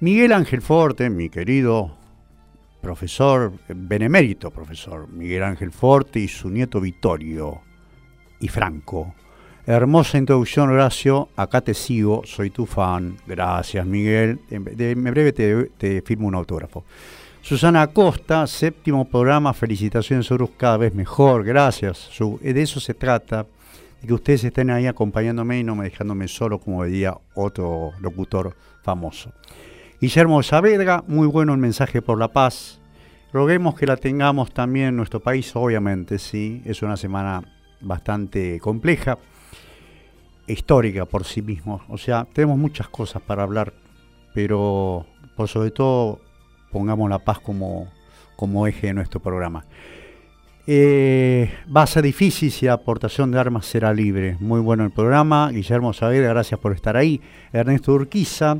Miguel 0.00 0.32
Ángel 0.32 0.60
Forte, 0.60 1.08
mi 1.08 1.30
querido 1.30 1.97
profesor, 2.80 3.52
benemérito 3.68 4.50
profesor 4.50 5.08
Miguel 5.08 5.42
Ángel 5.42 5.72
Forte 5.72 6.20
y 6.20 6.28
su 6.28 6.48
nieto 6.48 6.80
Vittorio 6.80 7.60
y 8.40 8.48
Franco. 8.48 9.14
Hermosa 9.66 10.16
introducción, 10.16 10.70
Horacio. 10.70 11.28
Acá 11.36 11.60
te 11.60 11.74
sigo, 11.74 12.22
soy 12.24 12.48
tu 12.48 12.64
fan. 12.64 13.18
Gracias, 13.26 13.84
Miguel. 13.84 14.40
En 14.50 14.64
breve 14.64 15.32
te, 15.76 16.00
firmo 16.00 16.26
un 16.26 16.34
autógrafo. 16.34 16.84
Susana 17.42 17.82
Acosta, 17.82 18.46
séptimo 18.46 19.06
programa. 19.06 19.52
Felicitaciones, 19.52 20.24
Sorus, 20.24 20.50
cada 20.56 20.78
vez 20.78 20.94
mejor. 20.94 21.44
Gracias. 21.44 22.08
de 22.40 22.62
eso 22.62 22.80
se 22.80 22.94
trata. 22.94 23.44
De 24.00 24.06
que 24.06 24.14
ustedes 24.14 24.44
estén 24.44 24.70
ahí 24.70 24.86
acompañándome 24.86 25.58
y 25.58 25.64
no 25.64 25.74
me 25.74 25.84
dejándome 25.84 26.28
solo, 26.28 26.58
como 26.58 26.84
decía 26.84 27.18
otro 27.34 27.92
locutor 28.00 28.56
famoso. 28.82 29.34
Guillermo 30.00 30.40
Saavedra, 30.44 31.02
muy 31.08 31.26
bueno 31.26 31.52
el 31.52 31.58
mensaje 31.58 32.00
por 32.00 32.20
la 32.20 32.28
paz. 32.28 32.78
Roguemos 33.32 33.74
que 33.74 33.84
la 33.84 33.96
tengamos 33.96 34.52
también 34.52 34.88
en 34.88 34.96
nuestro 34.96 35.18
país, 35.18 35.50
obviamente, 35.56 36.20
sí. 36.20 36.62
Es 36.64 36.82
una 36.82 36.96
semana 36.96 37.42
bastante 37.80 38.60
compleja, 38.60 39.18
histórica 40.46 41.04
por 41.04 41.24
sí 41.24 41.42
mismo. 41.42 41.80
O 41.88 41.98
sea, 41.98 42.28
tenemos 42.32 42.56
muchas 42.58 42.88
cosas 42.88 43.20
para 43.22 43.42
hablar, 43.42 43.72
pero 44.34 45.04
por 45.34 45.48
sobre 45.48 45.72
todo 45.72 46.20
pongamos 46.70 47.10
la 47.10 47.18
paz 47.18 47.40
como, 47.40 47.88
como 48.36 48.68
eje 48.68 48.86
de 48.86 48.94
nuestro 48.94 49.18
programa. 49.18 49.64
Eh, 50.68 51.50
va 51.76 51.82
a 51.82 51.86
ser 51.88 52.04
difícil 52.04 52.52
si 52.52 52.66
la 52.66 52.74
aportación 52.74 53.32
de 53.32 53.40
armas 53.40 53.66
será 53.66 53.92
libre. 53.92 54.36
Muy 54.38 54.60
bueno 54.60 54.84
el 54.84 54.92
programa. 54.92 55.50
Guillermo 55.50 55.92
Saavedra, 55.92 56.28
gracias 56.28 56.60
por 56.60 56.72
estar 56.72 56.96
ahí. 56.96 57.20
Ernesto 57.52 57.92
Urquiza, 57.94 58.58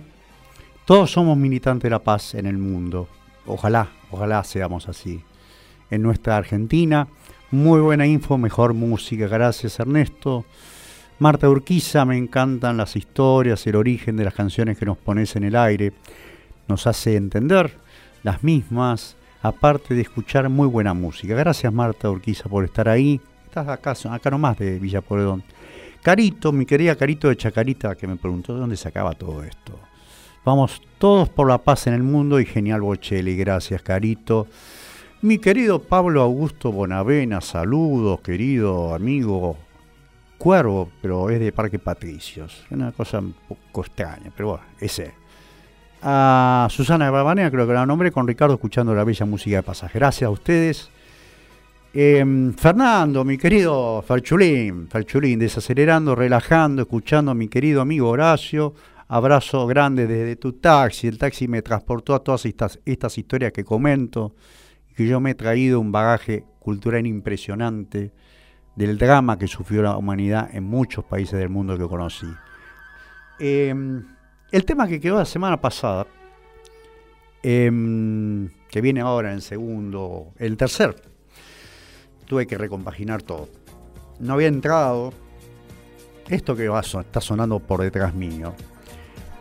todos 0.88 1.12
somos 1.12 1.36
militantes 1.36 1.82
de 1.82 1.90
la 1.90 1.98
paz 1.98 2.34
en 2.34 2.46
el 2.46 2.56
mundo. 2.56 3.08
Ojalá, 3.44 3.90
ojalá 4.10 4.42
seamos 4.42 4.88
así. 4.88 5.22
En 5.90 6.00
nuestra 6.00 6.38
Argentina, 6.38 7.08
muy 7.50 7.82
buena 7.82 8.06
info, 8.06 8.38
mejor 8.38 8.72
música. 8.72 9.28
Gracias 9.28 9.78
Ernesto. 9.80 10.46
Marta 11.18 11.46
Urquiza, 11.50 12.06
me 12.06 12.16
encantan 12.16 12.78
las 12.78 12.96
historias, 12.96 13.66
el 13.66 13.76
origen 13.76 14.16
de 14.16 14.24
las 14.24 14.32
canciones 14.32 14.78
que 14.78 14.86
nos 14.86 14.96
pones 14.96 15.36
en 15.36 15.44
el 15.44 15.56
aire. 15.56 15.92
Nos 16.68 16.86
hace 16.86 17.16
entender 17.16 17.70
las 18.22 18.42
mismas, 18.42 19.14
aparte 19.42 19.92
de 19.92 20.00
escuchar 20.00 20.48
muy 20.48 20.68
buena 20.68 20.94
música. 20.94 21.34
Gracias 21.34 21.70
Marta 21.70 22.08
Urquiza 22.08 22.48
por 22.48 22.64
estar 22.64 22.88
ahí. 22.88 23.20
Estás 23.44 23.68
acá, 23.68 23.94
acá 24.10 24.30
nomás 24.30 24.56
de 24.56 24.78
Villa 24.78 25.02
Poredón. 25.02 25.44
Carito, 26.02 26.50
mi 26.50 26.64
querida 26.64 26.96
Carito 26.96 27.28
de 27.28 27.36
Chacarita, 27.36 27.94
que 27.94 28.06
me 28.06 28.16
preguntó 28.16 28.54
de 28.54 28.60
dónde 28.60 28.76
sacaba 28.78 29.12
todo 29.12 29.44
esto. 29.44 29.78
Vamos 30.44 30.80
todos 30.98 31.28
por 31.28 31.48
la 31.48 31.58
paz 31.58 31.86
en 31.86 31.94
el 31.94 32.02
mundo 32.02 32.40
y 32.40 32.46
genial 32.46 32.80
Bocelli. 32.80 33.36
Gracias, 33.36 33.82
Carito. 33.82 34.46
Mi 35.20 35.38
querido 35.38 35.82
Pablo 35.82 36.22
Augusto 36.22 36.70
Bonavena, 36.70 37.40
saludos, 37.40 38.20
querido 38.20 38.94
amigo 38.94 39.56
Cuervo, 40.38 40.90
pero 41.02 41.28
es 41.28 41.40
de 41.40 41.50
Parque 41.50 41.80
Patricios. 41.80 42.64
Una 42.70 42.92
cosa 42.92 43.18
un 43.18 43.34
poco 43.48 43.80
extraña, 43.80 44.30
pero 44.36 44.50
bueno, 44.50 44.64
ese. 44.80 45.12
A 46.00 46.68
Susana 46.70 47.10
Barbanea, 47.10 47.50
creo 47.50 47.66
que 47.66 47.72
la 47.72 47.84
nombré 47.84 48.12
con 48.12 48.28
Ricardo 48.28 48.54
escuchando 48.54 48.94
la 48.94 49.02
bella 49.02 49.26
música 49.26 49.56
de 49.56 49.62
pasaje. 49.64 49.98
Gracias 49.98 50.28
a 50.28 50.30
ustedes. 50.30 50.88
Em, 51.92 52.54
Fernando, 52.54 53.24
mi 53.24 53.36
querido 53.36 54.04
Farchulín, 54.06 54.86
Farchulín, 54.88 55.40
desacelerando, 55.40 56.14
relajando, 56.14 56.82
escuchando 56.82 57.32
a 57.32 57.34
mi 57.34 57.48
querido 57.48 57.80
amigo 57.80 58.08
Horacio, 58.08 58.74
abrazo 59.08 59.66
grande 59.66 60.06
desde 60.06 60.36
tu 60.36 60.52
taxi. 60.52 61.08
El 61.08 61.18
taxi 61.18 61.48
me 61.48 61.62
transportó 61.62 62.14
a 62.14 62.22
todas 62.22 62.44
estas, 62.46 62.78
estas 62.84 63.16
historias 63.18 63.52
que 63.52 63.64
comento 63.64 64.34
que 64.94 65.06
yo 65.06 65.20
me 65.20 65.30
he 65.30 65.34
traído 65.34 65.80
un 65.80 65.92
bagaje 65.92 66.44
cultural 66.58 67.06
impresionante 67.06 68.12
del 68.76 68.98
drama 68.98 69.38
que 69.38 69.46
sufrió 69.46 69.82
la 69.82 69.96
humanidad 69.96 70.50
en 70.52 70.64
muchos 70.64 71.04
países 71.04 71.38
del 71.38 71.48
mundo 71.48 71.78
que 71.78 71.86
conocí. 71.86 72.26
Em, 73.38 74.04
el 74.50 74.64
tema 74.64 74.86
que 74.86 75.00
quedó 75.00 75.16
la 75.18 75.24
semana 75.24 75.60
pasada, 75.60 76.06
em, 77.42 78.50
que 78.68 78.80
viene 78.80 79.00
ahora 79.00 79.32
en 79.32 79.40
segundo, 79.40 80.32
el 80.36 80.56
tercer, 80.56 81.00
tuve 82.26 82.46
que 82.46 82.58
recompaginar 82.58 83.22
todo. 83.22 83.48
No 84.20 84.34
había 84.34 84.48
entrado 84.48 85.12
esto 86.28 86.54
que 86.54 86.68
va, 86.68 86.80
está 86.80 87.20
sonando 87.20 87.58
por 87.60 87.82
detrás 87.82 88.14
mío. 88.14 88.54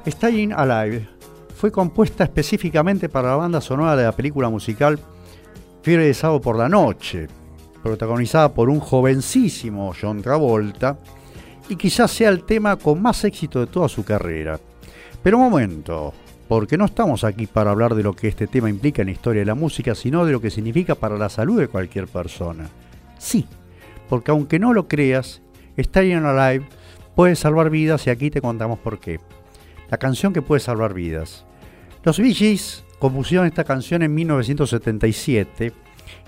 Staying 0.07 0.53
Alive 0.53 1.05
fue 1.53 1.69
compuesta 1.69 2.23
específicamente 2.23 3.09
para 3.09 3.29
la 3.29 3.35
banda 3.35 3.59
sonora 3.59 3.95
de 3.97 4.05
la 4.05 4.13
película 4.13 4.47
musical 4.47 4.97
Fiebre 5.81 6.05
de 6.05 6.13
Sábado 6.13 6.39
por 6.39 6.57
la 6.57 6.69
Noche, 6.69 7.27
protagonizada 7.83 8.53
por 8.53 8.69
un 8.69 8.79
jovencísimo 8.79 9.93
John 9.99 10.21
Travolta, 10.21 10.97
y 11.67 11.75
quizás 11.75 12.11
sea 12.11 12.29
el 12.29 12.45
tema 12.45 12.77
con 12.77 13.01
más 13.01 13.25
éxito 13.25 13.59
de 13.59 13.67
toda 13.67 13.89
su 13.89 14.05
carrera. 14.05 14.57
Pero 15.21 15.39
un 15.39 15.49
momento, 15.49 16.13
porque 16.47 16.77
no 16.77 16.85
estamos 16.85 17.25
aquí 17.25 17.45
para 17.45 17.71
hablar 17.71 17.93
de 17.93 18.03
lo 18.03 18.13
que 18.13 18.29
este 18.29 18.47
tema 18.47 18.69
implica 18.69 19.01
en 19.01 19.07
la 19.07 19.13
historia 19.13 19.41
de 19.41 19.47
la 19.47 19.55
música, 19.55 19.93
sino 19.93 20.25
de 20.25 20.31
lo 20.31 20.39
que 20.39 20.51
significa 20.51 20.95
para 20.95 21.17
la 21.17 21.27
salud 21.27 21.59
de 21.59 21.67
cualquier 21.67 22.07
persona. 22.07 22.69
Sí, 23.17 23.45
porque 24.07 24.31
aunque 24.31 24.57
no 24.57 24.71
lo 24.71 24.87
creas, 24.87 25.41
Staying 25.77 26.23
Alive 26.23 26.65
puede 27.13 27.35
salvar 27.35 27.69
vidas 27.69 28.07
y 28.07 28.09
aquí 28.09 28.29
te 28.29 28.39
contamos 28.39 28.79
por 28.79 28.99
qué 28.99 29.19
la 29.89 29.97
canción 29.97 30.33
que 30.33 30.41
puede 30.41 30.59
salvar 30.59 30.93
vidas. 30.93 31.45
Los 32.03 32.19
Bee 32.19 32.33
Gees 32.33 32.83
compusieron 32.99 33.45
esta 33.45 33.63
canción 33.63 34.01
en 34.01 34.13
1977 34.13 35.73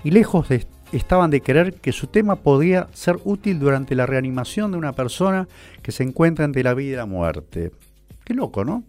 y 0.04 0.10
lejos 0.10 0.48
de, 0.48 0.66
estaban 0.92 1.30
de 1.30 1.40
creer 1.40 1.74
que 1.74 1.92
su 1.92 2.06
tema 2.06 2.36
podía 2.36 2.88
ser 2.92 3.18
útil 3.24 3.58
durante 3.58 3.94
la 3.94 4.06
reanimación 4.06 4.72
de 4.72 4.78
una 4.78 4.92
persona 4.92 5.48
que 5.82 5.92
se 5.92 6.02
encuentra 6.02 6.44
entre 6.44 6.62
la 6.62 6.74
vida 6.74 6.92
y 6.92 6.96
la 6.96 7.06
muerte. 7.06 7.72
Qué 8.24 8.34
loco, 8.34 8.64
¿no? 8.64 8.84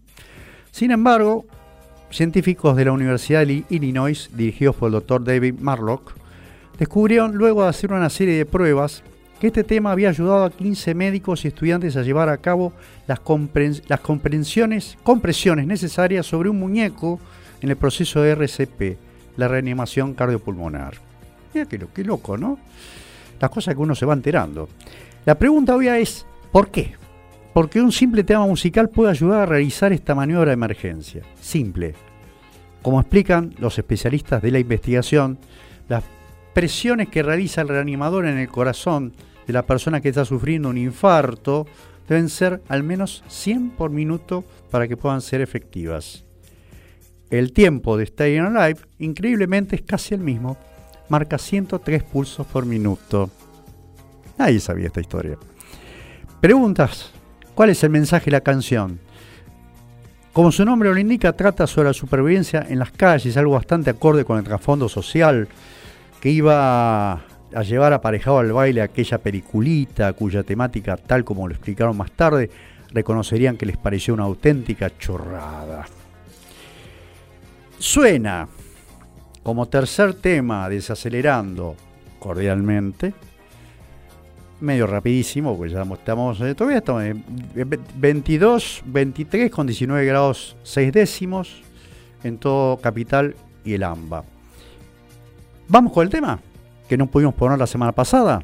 Sin 0.72 0.92
embargo, 0.92 1.46
científicos 2.12 2.76
de 2.76 2.86
la 2.86 2.92
Universidad 2.92 3.46
de 3.46 3.64
Illinois, 3.70 4.30
dirigidos 4.34 4.76
por 4.76 4.88
el 4.88 4.94
doctor 4.94 5.24
David 5.24 5.56
Marlock, 5.60 6.14
descubrieron 6.78 7.36
luego 7.36 7.64
de 7.64 7.70
hacer 7.70 7.92
una 7.94 8.10
serie 8.10 8.36
de 8.36 8.46
pruebas 8.46 9.04
que 9.42 9.48
este 9.48 9.64
tema 9.64 9.92
había 9.92 10.10
ayudado 10.10 10.46
a 10.46 10.52
15 10.52 10.94
médicos 10.94 11.44
y 11.44 11.48
estudiantes 11.48 11.98
a 11.98 12.04
llevar 12.04 12.30
a 12.30 12.38
cabo 12.38 12.74
las, 13.08 13.20
comprensiones, 13.22 15.00
compresiones 15.02 15.66
necesarias 15.66 16.28
sobre 16.28 16.48
un 16.50 16.60
muñeco 16.60 17.20
en 17.60 17.72
el 17.72 17.76
proceso 17.76 18.22
de 18.22 18.34
RCP, 18.36 19.00
la 19.38 19.48
reanimación 19.48 20.14
cardiopulmonar. 20.14 20.94
Mira 21.56 21.66
qué, 21.66 21.84
qué 21.92 22.04
loco, 22.04 22.38
¿no? 22.38 22.60
Las 23.40 23.50
cosas 23.50 23.74
que 23.74 23.82
uno 23.82 23.96
se 23.96 24.06
va 24.06 24.14
enterando. 24.14 24.70
La 25.26 25.34
pregunta 25.34 25.76
obvia 25.76 25.98
es, 25.98 26.24
¿por 26.52 26.70
qué? 26.70 26.94
Porque 27.52 27.82
un 27.82 27.92
simple 27.92 28.24
tema 28.24 28.46
musical 28.46 28.90
puede 28.90 29.10
ayudar 29.10 29.42
a 29.42 29.46
realizar 29.48 29.92
esta 29.92 30.14
maniobra 30.14 30.50
de 30.52 30.54
emergencia. 30.54 31.24
Simple. 31.42 31.96
Como 32.84 33.02
explican 33.02 33.56
los 33.58 33.80
especialistas 33.80 34.40
de 34.44 34.52
la 34.52 34.60
investigación, 34.60 35.40
las 35.90 36.04
presiones 36.54 37.10
que 37.10 37.24
realiza 37.24 37.62
el 37.62 37.70
reanimador 37.70 38.28
en 38.28 38.38
el 38.38 38.48
corazón 38.48 39.14
de 39.52 39.54
la 39.54 39.66
persona 39.66 40.00
que 40.00 40.10
está 40.10 40.24
sufriendo 40.24 40.70
un 40.70 40.78
infarto 40.78 41.68
deben 42.08 42.30
ser 42.30 42.62
al 42.70 42.84
menos 42.84 43.24
100 43.28 43.72
por 43.72 43.92
minuto 43.92 44.46
para 44.70 44.88
que 44.88 44.96
puedan 44.96 45.22
ser 45.22 45.42
efectivas. 45.42 46.24
El 47.30 47.52
tiempo 47.52 47.98
de 47.98 48.06
Staying 48.06 48.56
Alive, 48.56 48.80
increíblemente, 49.00 49.76
es 49.76 49.82
casi 49.82 50.14
el 50.14 50.22
mismo. 50.22 50.58
Marca 51.10 51.38
103 51.38 52.04
pulsos 52.04 52.48
por 52.48 52.66
minuto. 52.66 53.30
Nadie 54.38 54.60
sabía 54.60 54.88
esta 54.88 55.02
historia. 55.02 55.38
Preguntas. 56.40 57.12
¿Cuál 57.54 57.72
es 57.72 57.84
el 57.84 57.90
mensaje 57.90 58.26
de 58.26 58.32
la 58.32 58.42
canción? 58.42 59.00
Como 60.32 60.54
su 60.54 60.64
nombre 60.64 60.90
lo 60.90 60.98
indica, 60.98 61.34
trata 61.34 61.68
sobre 61.68 61.90
la 61.90 61.94
supervivencia 61.94 62.66
en 62.70 62.80
las 62.80 62.92
calles, 62.92 63.36
algo 63.36 63.54
bastante 63.54 63.90
acorde 63.90 64.24
con 64.24 64.38
el 64.38 64.46
trasfondo 64.46 64.88
social 64.88 65.50
que 66.22 66.30
iba 66.30 67.22
a 67.54 67.64
llevar 67.64 67.94
aparejado 67.94 68.40
al 68.40 68.52
baile 68.52 68.82
aquella 68.82 69.18
peliculita 69.18 70.14
cuya 70.14 70.44
temática, 70.44 70.98
tal 70.98 71.24
como 71.24 71.48
lo 71.48 71.54
explicaron 71.54 71.98
más 71.98 72.12
tarde, 72.12 72.50
reconocerían 72.92 73.58
que 73.58 73.66
les 73.66 73.78
pareció 73.78 74.14
una 74.14 74.24
auténtica 74.24 74.92
chorrada. 74.98 75.86
Suena 77.78 78.48
como 79.44 79.68
tercer 79.68 80.14
tema, 80.16 80.70
desacelerando 80.70 81.76
cordialmente, 82.20 83.14
medio 84.60 84.86
rapidísimo, 84.86 85.58
porque 85.58 85.74
ya 85.74 85.82
estamos, 85.82 86.40
eh, 86.42 86.54
todavía 86.54 86.78
estamos 86.78 87.04
en 87.04 87.24
22, 87.96 88.84
23 88.86 89.50
con 89.50 89.66
19 89.66 90.06
grados 90.06 90.56
6 90.64 90.94
décimos 90.94 91.64
en 92.24 92.38
todo 92.38 92.78
Capital 92.78 93.36
y 93.66 93.74
el 93.74 93.84
AMBA. 93.84 94.24
Vamos 95.68 95.94
con 95.94 96.04
el 96.04 96.12
tema 96.12 96.40
que 96.92 96.98
no 96.98 97.08
pudimos 97.08 97.34
poner 97.36 97.58
la 97.58 97.68
semana 97.68 97.94
pasada 97.94 98.44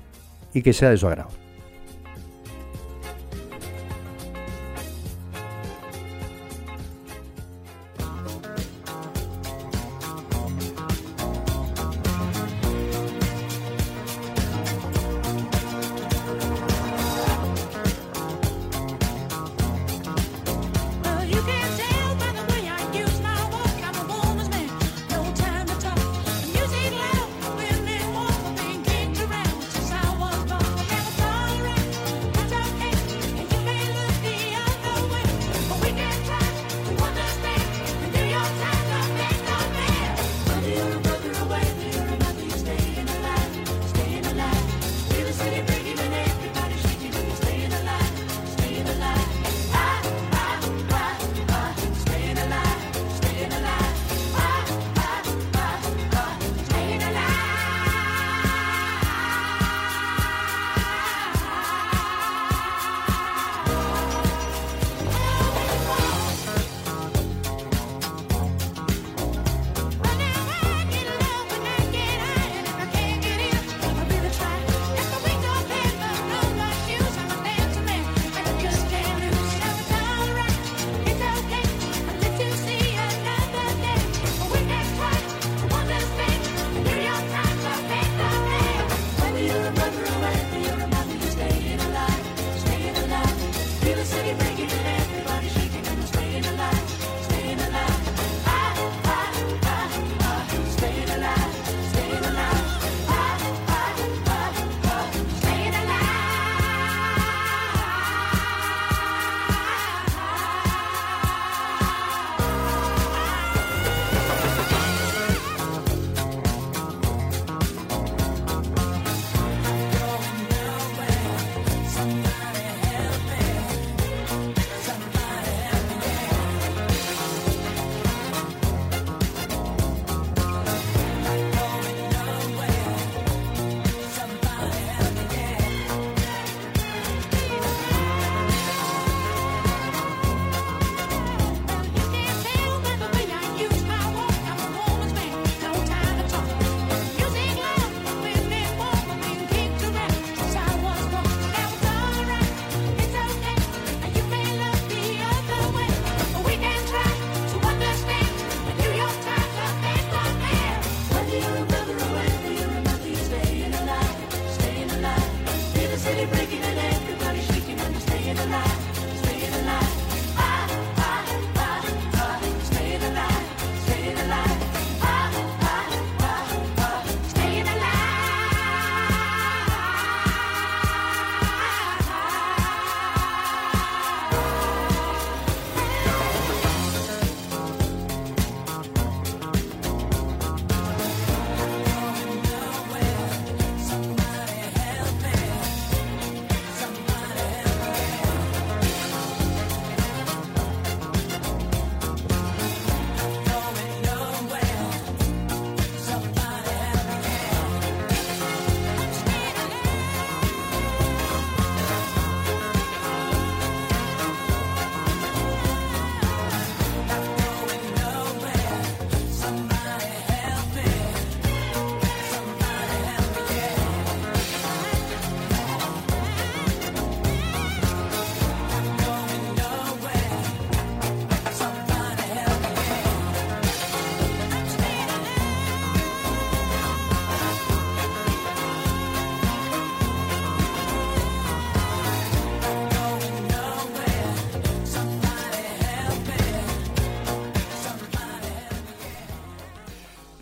y 0.53 0.61
que 0.61 0.71
sea 0.71 0.89
de 0.89 0.95
su 0.95 1.05
agrado. 1.05 1.46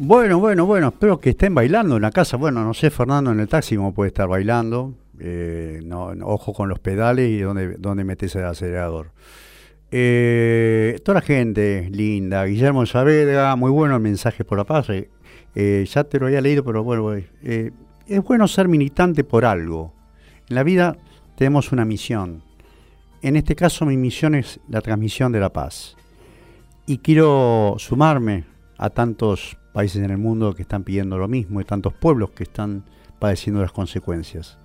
Bueno, 0.07 0.37
bueno, 0.37 0.67
bueno, 0.67 0.89
espero 0.89 1.19
que 1.19 1.31
estén 1.31 1.55
bailando 1.55 1.95
en 1.95 2.03
la 2.03 2.11
casa. 2.11 2.37
Bueno, 2.37 2.63
no 2.63 2.75
sé, 2.75 2.91
Fernando, 2.91 3.31
en 3.31 3.39
el 3.39 3.47
taxi 3.47 3.75
cómo 3.75 3.91
puede 3.91 4.09
estar 4.09 4.27
bailando. 4.27 4.93
Eh, 5.19 5.81
ojo 6.21 6.53
con 6.53 6.69
los 6.69 6.77
pedales 6.77 7.27
y 7.31 7.39
dónde, 7.39 7.77
dónde 7.79 8.03
metes 8.03 8.35
el 8.35 8.45
acelerador. 8.45 9.13
Eh, 9.89 10.99
toda 11.03 11.15
la 11.15 11.21
gente 11.21 11.89
linda, 11.89 12.45
Guillermo 12.45 12.85
Saavedra, 12.85 13.55
muy 13.55 13.71
bueno 13.71 13.95
el 13.95 14.01
mensaje 14.03 14.45
por 14.45 14.59
la 14.59 14.63
paz. 14.63 14.89
Eh, 14.91 15.85
ya 15.91 16.03
te 16.03 16.19
lo 16.19 16.27
había 16.27 16.39
leído, 16.41 16.63
pero 16.63 16.83
bueno, 16.83 17.11
es 17.41 18.23
bueno 18.23 18.47
ser 18.47 18.67
militante 18.67 19.23
por 19.23 19.43
algo. 19.43 19.91
En 20.47 20.55
la 20.55 20.61
vida 20.61 20.97
tenemos 21.35 21.71
una 21.71 21.83
misión. 21.83 22.43
En 23.23 23.37
este 23.37 23.55
caso 23.55 23.87
mi 23.87 23.97
misión 23.97 24.35
es 24.35 24.59
la 24.69 24.81
transmisión 24.81 25.31
de 25.31 25.39
la 25.39 25.51
paz. 25.51 25.97
Y 26.85 26.99
quiero 26.99 27.73
sumarme 27.79 28.43
a 28.77 28.91
tantos 28.91 29.57
países 29.75 30.01
en 30.01 30.09
el 30.09 30.17
mundo 30.17 30.55
que 30.55 30.61
están 30.61 30.85
pidiendo 30.85 31.17
lo 31.17 31.27
mismo 31.27 31.59
y 31.59 31.65
tantos 31.65 31.93
pueblos 31.93 32.31
que 32.31 32.43
están 32.43 32.85
padeciendo 33.19 33.61
las 33.61 33.73
consecuencias. 33.73 34.57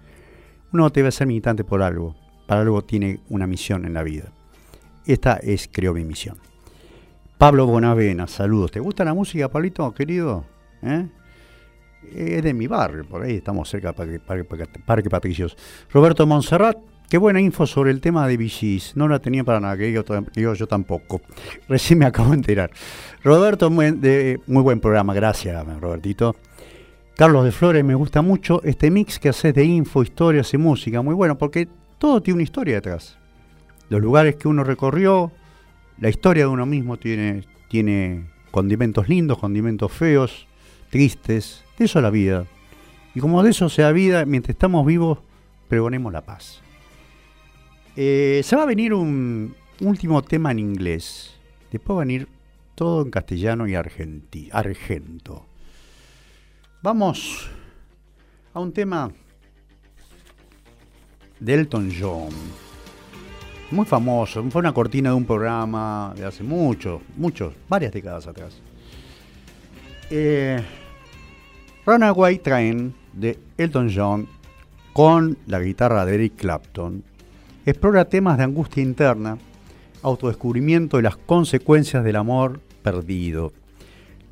Uno 0.72 0.88
debe 0.88 1.10
ser 1.10 1.26
militante 1.26 1.64
por 1.64 1.82
algo, 1.82 2.14
para 2.46 2.60
algo 2.60 2.84
tiene 2.84 3.18
una 3.28 3.48
misión 3.48 3.84
en 3.86 3.94
la 3.94 4.04
vida. 4.04 4.30
Esta 5.04 5.34
es, 5.38 5.68
creo, 5.72 5.94
mi 5.94 6.04
misión. 6.04 6.38
Pablo 7.38 7.66
Bonavena, 7.66 8.28
saludos. 8.28 8.70
¿Te 8.70 8.78
gusta 8.78 9.04
la 9.04 9.12
música, 9.12 9.48
Pablito, 9.48 9.92
querido? 9.92 10.44
¿Eh? 10.80 11.08
Es 12.14 12.44
de 12.44 12.54
mi 12.54 12.68
barrio, 12.68 13.04
por 13.04 13.24
ahí 13.24 13.34
estamos 13.34 13.68
cerca 13.68 13.92
de 13.92 14.20
Parque, 14.20 15.10
Patricios. 15.10 15.56
Roberto 15.92 16.24
Monserrat, 16.24 16.78
qué 17.10 17.18
buena 17.18 17.42
info 17.42 17.66
sobre 17.66 17.90
el 17.90 18.00
tema 18.00 18.26
de 18.26 18.38
VGs. 18.38 18.96
No 18.96 19.06
la 19.06 19.18
tenía 19.18 19.44
para 19.44 19.60
nada, 19.60 19.76
que 19.76 19.92
yo, 19.92 20.02
yo, 20.54 20.66
tampoco. 20.66 21.20
Recién 21.68 21.98
me 21.98 22.06
acabo 22.06 22.30
de 22.30 22.36
enterar. 22.36 22.70
Roberto, 23.22 23.68
muy, 23.68 23.92
buen 24.46 24.80
programa, 24.80 25.12
gracias, 25.12 25.62
Robertito. 25.78 26.34
Carlos 27.14 27.44
de 27.44 27.52
Flores, 27.52 27.84
me 27.84 27.94
gusta 27.94 28.22
mucho 28.22 28.62
este 28.64 28.90
mix 28.90 29.18
que 29.18 29.28
haces 29.28 29.52
de 29.52 29.64
info, 29.64 30.02
historias 30.02 30.54
y 30.54 30.56
música. 30.56 31.02
Muy 31.02 31.14
bueno, 31.14 31.36
porque 31.36 31.68
todo 31.98 32.22
tiene 32.22 32.36
una 32.36 32.44
historia 32.44 32.76
detrás 32.76 33.20
los 33.90 34.00
lugares 34.00 34.36
que 34.36 34.48
uno 34.48 34.64
recorrió, 34.64 35.32
la 35.98 36.08
historia 36.08 36.44
de 36.44 36.48
uno 36.48 36.64
mismo 36.64 36.96
tiene, 36.96 37.44
tiene 37.68 38.30
condimentos 38.52 39.08
lindos, 39.08 39.38
condimentos 39.38 39.92
feos, 39.92 40.46
tristes, 40.90 41.64
de 41.76 41.84
eso 41.84 41.98
es 41.98 42.02
la 42.02 42.10
vida. 42.10 42.46
Y 43.14 43.20
como 43.20 43.42
de 43.42 43.50
eso 43.50 43.68
sea 43.68 43.90
vida, 43.90 44.24
mientras 44.24 44.54
estamos 44.54 44.86
vivos, 44.86 45.18
pregonemos 45.68 46.12
la 46.12 46.24
paz. 46.24 46.62
Eh, 47.96 48.40
se 48.44 48.56
va 48.56 48.62
a 48.62 48.66
venir 48.66 48.94
un 48.94 49.54
último 49.80 50.22
tema 50.22 50.52
en 50.52 50.58
inglés, 50.58 51.38
después 51.70 51.96
va 51.96 52.02
a 52.02 52.06
venir 52.06 52.28
todo 52.74 53.02
en 53.02 53.10
castellano 53.10 53.66
y 53.66 53.74
argento. 53.74 55.46
Vamos 56.82 57.50
a 58.54 58.60
un 58.60 58.72
tema 58.72 59.10
de 61.40 61.54
Elton 61.54 61.90
John 61.98 62.30
muy 63.70 63.86
famoso, 63.86 64.42
fue 64.50 64.60
una 64.60 64.72
cortina 64.72 65.10
de 65.10 65.16
un 65.16 65.24
programa 65.24 66.12
de 66.16 66.24
hace 66.24 66.42
mucho, 66.42 67.02
muchos, 67.16 67.54
varias 67.68 67.92
décadas 67.92 68.26
atrás. 68.26 68.60
Eh, 70.10 70.60
Runaway 71.86 72.38
Train 72.38 72.94
de 73.12 73.38
Elton 73.56 73.90
John 73.94 74.28
con 74.92 75.38
la 75.46 75.60
guitarra 75.60 76.04
de 76.04 76.14
Eric 76.14 76.36
Clapton 76.36 77.04
explora 77.70 78.04
temas 78.04 78.38
de 78.38 78.44
angustia 78.44 78.82
interna, 78.82 79.38
autodescubrimiento 80.02 80.98
y 80.98 81.02
las 81.02 81.16
consecuencias 81.16 82.04
del 82.04 82.16
amor 82.16 82.60
perdido. 82.82 83.52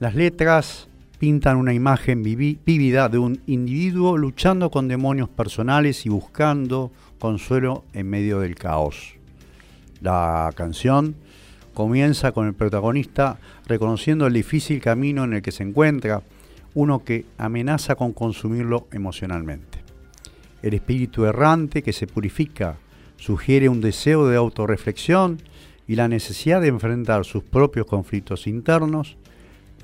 Las 0.00 0.14
letras 0.14 0.88
pintan 1.18 1.56
una 1.56 1.74
imagen 1.74 2.22
vívida 2.22 3.08
de 3.08 3.18
un 3.18 3.40
individuo 3.46 4.16
luchando 4.16 4.70
con 4.70 4.88
demonios 4.88 5.28
personales 5.28 6.06
y 6.06 6.08
buscando 6.08 6.92
consuelo 7.18 7.84
en 7.92 8.08
medio 8.08 8.40
del 8.40 8.54
caos. 8.54 9.14
La 10.00 10.50
canción 10.54 11.16
comienza 11.74 12.32
con 12.32 12.46
el 12.46 12.54
protagonista 12.54 13.38
reconociendo 13.66 14.26
el 14.26 14.32
difícil 14.32 14.80
camino 14.80 15.24
en 15.24 15.34
el 15.34 15.42
que 15.42 15.52
se 15.52 15.64
encuentra, 15.64 16.22
uno 16.74 17.04
que 17.04 17.26
amenaza 17.36 17.96
con 17.96 18.12
consumirlo 18.12 18.86
emocionalmente. 18.92 19.78
El 20.62 20.74
espíritu 20.74 21.24
errante 21.24 21.82
que 21.82 21.92
se 21.92 22.06
purifica 22.06 22.76
sugiere 23.18 23.68
un 23.68 23.82
deseo 23.82 24.26
de 24.26 24.36
autorreflexión 24.36 25.42
y 25.86 25.96
la 25.96 26.08
necesidad 26.08 26.60
de 26.60 26.68
enfrentar 26.68 27.24
sus 27.24 27.42
propios 27.42 27.86
conflictos 27.86 28.46
internos. 28.46 29.16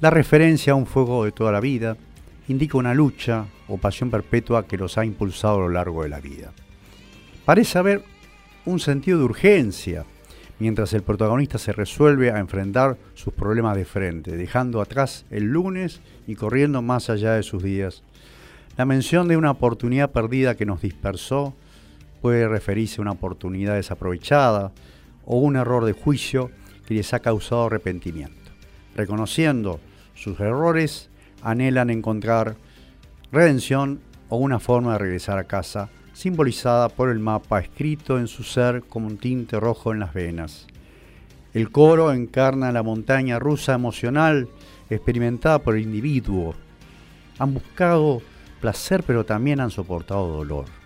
La 0.01 0.11
referencia 0.11 0.73
a 0.73 0.77
un 0.77 0.87
fuego 0.87 1.25
de 1.25 1.33
toda 1.33 1.53
la 1.53 1.61
vida 1.61 1.97
indica 2.49 2.79
una 2.79 2.95
lucha 2.95 3.47
o 3.69 3.79
pasión 3.79 4.11
perpetua 4.11 4.67
que 4.67 4.77
los 4.77 4.99
ha 4.99 5.05
impulsado 5.05 5.57
a 5.57 5.61
lo 5.61 5.69
largo 5.71 6.03
de 6.03 6.09
la 6.09 6.21
vida. 6.21 6.53
Parece 7.45 7.79
haber 7.79 8.05
un 8.65 8.81
sentido 8.81 9.19
de 9.19 9.25
urgencia, 9.25 10.05
mientras 10.59 10.93
el 10.93 11.03
protagonista 11.03 11.59
se 11.59 11.73
resuelve 11.73 12.31
a 12.31 12.39
enfrentar 12.39 12.97
sus 13.15 13.35
problemas 13.35 13.77
de 13.77 13.85
frente, 13.85 14.37
dejando 14.37 14.81
atrás 14.81 15.27
el 15.31 15.45
lunes 15.45 16.01
y 16.27 16.37
corriendo 16.37 16.83
más 16.83 17.11
allá 17.11 17.33
de 17.33 17.43
sus 17.43 17.63
días. 17.63 18.03
La 18.77 18.85
mención 18.85 19.29
de 19.29 19.37
una 19.37 19.51
oportunidad 19.51 20.11
perdida 20.13 20.57
que 20.57 20.67
nos 20.67 20.83
dispersó 20.83 21.55
puede 22.25 22.49
referirse 22.49 22.97
a 22.99 23.03
una 23.03 23.13
oportunidad 23.13 23.75
desaprovechada 23.75 24.73
o 25.27 25.37
un 25.37 25.57
error 25.57 25.85
de 25.85 25.93
juicio 25.93 26.51
que 26.87 26.95
les 26.95 27.13
ha 27.13 27.19
causado 27.19 27.67
arrepentimiento. 27.67 28.51
Reconociendo 28.97 29.79
sus 30.15 30.41
errores, 30.41 31.11
anhelan 31.43 31.91
encontrar 31.91 32.57
redención 33.31 34.01
o 34.31 34.39
una 34.39 34.59
forma 34.59 34.95
de 34.95 35.01
regresar 35.01 35.39
a 35.39 35.45
casa 35.45 35.91
simbolizada 36.15 36.89
por 36.89 37.11
el 37.11 37.19
mapa 37.19 37.61
escrito 37.61 38.19
en 38.19 38.27
su 38.27 38.43
ser 38.43 38.85
como 38.85 39.07
un 39.07 39.19
tinte 39.19 39.61
rojo 39.61 39.93
en 39.93 39.99
las 39.99 40.15
venas. 40.15 40.67
El 41.53 41.71
coro 41.71 42.11
encarna 42.11 42.73
la 42.73 42.83
montaña 42.83 43.39
rusa 43.39 43.75
emocional 43.75 44.49
experimentada 44.89 45.59
por 45.59 45.77
el 45.77 45.83
individuo. 45.83 46.55
Han 47.39 47.53
buscado 47.53 48.23
placer 48.63 49.03
pero 49.07 49.27
también 49.27 49.61
han 49.61 49.71
soportado 49.71 50.27
dolor, 50.29 50.84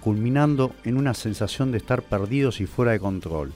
culminando 0.00 0.72
en 0.84 0.96
una 0.96 1.14
sensación 1.14 1.72
de 1.72 1.78
estar 1.78 2.02
perdidos 2.02 2.60
y 2.60 2.66
fuera 2.66 2.92
de 2.92 3.00
control. 3.00 3.52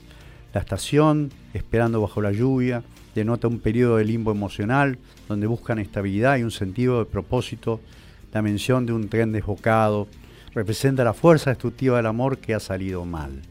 La 0.52 0.60
estación, 0.60 1.30
esperando 1.52 2.00
bajo 2.00 2.20
la 2.22 2.32
lluvia, 2.32 2.84
denota 3.14 3.48
un 3.48 3.60
periodo 3.60 3.96
de 3.96 4.04
limbo 4.04 4.30
emocional 4.30 4.98
donde 5.28 5.46
buscan 5.46 5.78
estabilidad 5.78 6.36
y 6.36 6.42
un 6.42 6.50
sentido 6.50 6.98
de 6.98 7.06
propósito, 7.06 7.80
la 8.32 8.42
mención 8.42 8.86
de 8.86 8.92
un 8.92 9.08
tren 9.08 9.32
desbocado, 9.32 10.08
representa 10.54 11.04
la 11.04 11.14
fuerza 11.14 11.50
destructiva 11.50 11.96
del 11.96 12.06
amor 12.06 12.38
que 12.38 12.54
ha 12.54 12.60
salido 12.60 13.04
mal, 13.04 13.42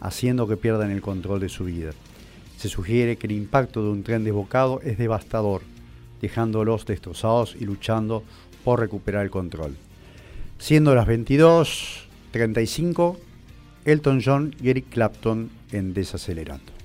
haciendo 0.00 0.48
que 0.48 0.56
pierdan 0.56 0.90
el 0.90 1.00
control 1.00 1.40
de 1.40 1.48
su 1.48 1.64
vida. 1.64 1.92
Se 2.56 2.68
sugiere 2.68 3.16
que 3.16 3.26
el 3.26 3.32
impacto 3.32 3.82
de 3.82 3.90
un 3.90 4.02
tren 4.02 4.24
desbocado 4.24 4.80
es 4.82 4.98
devastador, 4.98 5.62
dejándolos 6.20 6.86
destrozados 6.86 7.56
y 7.58 7.64
luchando 7.64 8.24
por 8.64 8.80
recuperar 8.80 9.24
el 9.24 9.30
control. 9.30 9.76
Siendo 10.58 10.94
las 10.94 11.06
22.35, 12.38 13.16
Elton 13.84 14.20
John 14.24 14.54
y 14.62 14.70
Eric 14.70 14.86
Clapton 14.90 15.50
en 15.72 15.94
Desacelerando. 15.94 16.75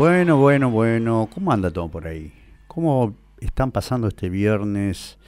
Bueno, 0.00 0.38
bueno, 0.38 0.70
bueno. 0.70 1.28
¿Cómo 1.30 1.52
anda 1.52 1.70
todo 1.70 1.90
por 1.90 2.06
ahí? 2.06 2.32
¿Cómo 2.68 3.14
están 3.38 3.70
pasando 3.70 4.08
este 4.08 4.30
viernes 4.30 5.18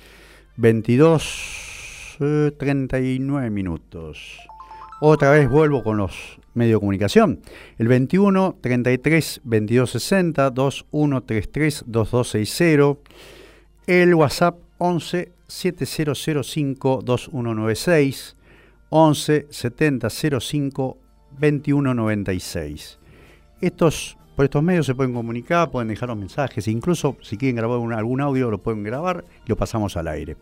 22, 0.57 2.17
39 2.57 3.51
minutos? 3.51 4.39
Otra 5.03 5.33
vez 5.33 5.51
vuelvo 5.51 5.83
con 5.85 5.99
los 5.99 6.39
medios 6.55 6.77
de 6.77 6.81
comunicación. 6.81 7.41
El 7.77 7.89
21 7.89 8.57
33 8.63 9.43
22 9.45 9.91
60 9.91 10.49
2133 10.49 11.85
2260. 11.87 13.11
El 13.87 14.15
WhatsApp 14.15 14.57
11 14.79 15.33
7005 15.49 17.03
2196 17.05 18.37
11 18.89 19.47
7005 19.51 20.97
2196. 21.39 22.99
Estos, 23.61 24.17
por 24.35 24.45
estos 24.45 24.63
medios 24.63 24.87
se 24.87 24.95
pueden 24.95 25.13
comunicar, 25.13 25.71
pueden 25.71 25.89
dejar 25.89 26.09
los 26.09 26.19
mensajes, 26.19 26.67
incluso 26.69 27.17
si 27.23 27.37
quieren 27.37 27.57
grabar 27.57 27.79
algún 27.93 28.21
audio 28.21 28.51
lo 28.51 28.59
pueden 28.59 28.83
grabar 28.83 29.25
y 29.45 29.49
lo 29.49 29.57
pasamos 29.57 29.97
al 29.97 30.09
aire. 30.09 30.37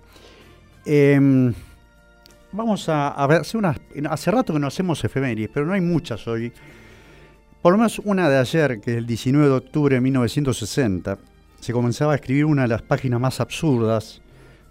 Em, 0.85 1.53
vamos 2.53 2.89
a, 2.89 3.27
ver, 3.27 3.41
hace, 3.41 3.59
hace 4.09 4.31
rato 4.31 4.53
que 4.53 4.59
no 4.59 4.69
hacemos 4.69 5.03
efemérides, 5.05 5.51
pero 5.53 5.67
no 5.67 5.73
hay 5.73 5.81
muchas 5.81 6.27
hoy. 6.29 6.53
Por 7.63 7.73
lo 7.73 7.79
menos 7.79 7.99
una 8.05 8.29
de 8.31 8.39
ayer, 8.39 8.81
que 8.81 8.93
es 8.93 8.99
el 8.99 9.07
19 9.07 9.49
de 9.49 9.55
octubre 9.55 9.95
de 9.97 10.01
1960, 10.01 11.19
se 11.61 11.73
comenzaba 11.73 12.13
a 12.13 12.15
escribir 12.15 12.47
una 12.47 12.63
de 12.63 12.69
las 12.69 12.83
páginas 12.83 13.21
más 13.21 13.41
absurdas 13.41 14.23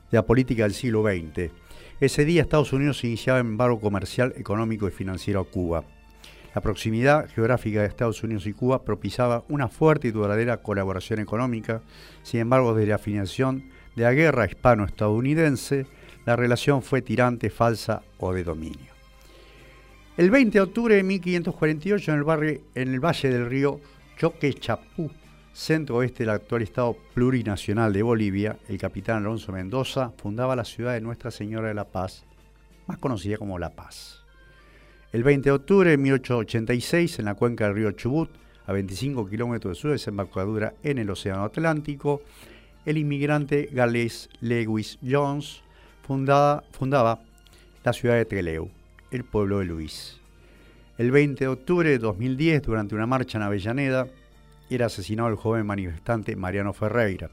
de 0.10 0.18
la 0.18 0.26
política 0.26 0.64
del 0.64 0.74
siglo 0.74 1.04
XX. 1.04 1.52
Ese 2.00 2.26
día 2.26 2.42
Estados 2.42 2.74
Unidos 2.74 3.04
iniciaba 3.04 3.40
embargo 3.40 3.80
comercial, 3.80 4.34
económico 4.38 4.88
y 4.88 4.92
financiero 4.92 5.42
a 5.42 5.46
Cuba. 5.46 5.84
La 6.56 6.62
proximidad 6.62 7.30
geográfica 7.30 7.82
de 7.82 7.88
Estados 7.88 8.24
Unidos 8.24 8.48
y 8.48 8.54
Cuba 8.54 8.84
propiciaba 8.84 9.44
una 9.50 9.68
fuerte 9.68 10.08
y 10.08 10.12
duradera 10.12 10.58
colaboración 10.58 11.20
económica. 11.20 11.82
Sin 12.24 12.40
embargo, 12.40 12.74
desde 12.74 12.92
la 12.92 12.98
financiación 12.98 13.70
de 13.96 14.04
la 14.04 14.14
guerra 14.14 14.46
hispano-estadounidense, 14.46 15.86
la 16.26 16.36
relación 16.36 16.82
fue 16.82 17.02
tirante, 17.02 17.50
falsa 17.50 18.02
o 18.18 18.34
de 18.34 18.44
dominio. 18.44 18.94
El 20.18 20.32
20 20.32 20.58
de 20.58 20.62
octubre 20.62 20.96
de 20.96 21.04
1548, 21.04 22.12
en 22.12 22.18
el, 22.18 22.24
barrio, 22.24 22.62
en 22.76 22.94
el 22.94 23.00
valle 23.00 23.30
del 23.30 23.46
río 23.46 23.80
Choquechapú, 24.18 25.10
centro 25.54 25.98
oeste 25.98 26.24
del 26.24 26.32
actual 26.32 26.62
Estado 26.62 26.98
plurinacional 27.14 27.94
de 27.94 28.04
Bolivia, 28.04 28.58
el 28.68 28.78
capitán 28.78 29.18
Alonso 29.18 29.52
Mendoza 29.52 30.12
fundaba 30.18 30.56
la 30.56 30.66
ciudad 30.66 30.94
de 30.94 31.02
Nuestra 31.02 31.32
Señora 31.32 31.70
de 31.70 31.74
la 31.74 31.86
Paz, 31.86 32.26
más 32.88 32.98
conocida 32.98 33.38
como 33.38 33.60
La 33.60 33.70
Paz. 33.70 34.19
El 35.12 35.24
20 35.24 35.50
de 35.50 35.56
octubre 35.56 35.90
de 35.90 35.98
1886, 35.98 37.18
en 37.18 37.26
la 37.26 37.34
cuenca 37.34 37.66
del 37.66 37.74
río 37.74 37.92
Chubut, 37.94 38.30
a 38.68 38.74
25 38.74 39.28
kilómetros 39.28 39.76
de 39.76 39.82
su 39.82 39.88
desembocadura 39.88 40.76
en 40.84 41.00
el 41.00 41.10
Océano 41.10 41.46
Atlántico, 41.46 42.22
el 42.86 43.00
inmigrante 43.00 43.70
galés 43.72 44.30
Lewis 44.40 45.00
Jones 45.04 45.64
fundaba 46.04 47.22
la 47.84 47.94
ciudad 47.94 48.18
de 48.18 48.26
Trelew, 48.26 48.70
el 49.10 49.24
pueblo 49.24 49.58
de 49.60 49.66
Luis. 49.66 50.20
El 51.00 51.10
20 51.10 51.44
de 51.44 51.48
octubre 51.48 51.90
de 51.90 51.98
2010, 51.98 52.62
durante 52.62 52.94
una 52.94 53.08
marcha 53.08 53.40
en 53.40 53.46
Avellaneda, 53.46 54.08
era 54.70 54.86
asesinado 54.86 55.30
el 55.30 55.38
joven 55.38 55.66
manifestante 55.66 56.36
Mariano 56.36 56.72
Ferreira. 56.72 57.32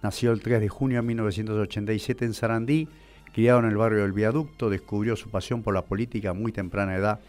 Nació 0.00 0.30
el 0.30 0.42
3 0.42 0.60
de 0.60 0.68
junio 0.68 0.98
de 0.98 1.08
1987 1.08 2.24
en 2.24 2.34
Sarandí, 2.34 2.88
criado 3.32 3.60
en 3.60 3.66
el 3.66 3.76
barrio 3.76 4.02
del 4.02 4.12
Viaducto, 4.12 4.70
descubrió 4.70 5.16
su 5.16 5.30
pasión 5.30 5.62
por 5.62 5.74
la 5.74 5.84
política 5.84 6.30
a 6.30 6.34
muy 6.34 6.52
temprana 6.52 6.96
edad. 6.96 7.20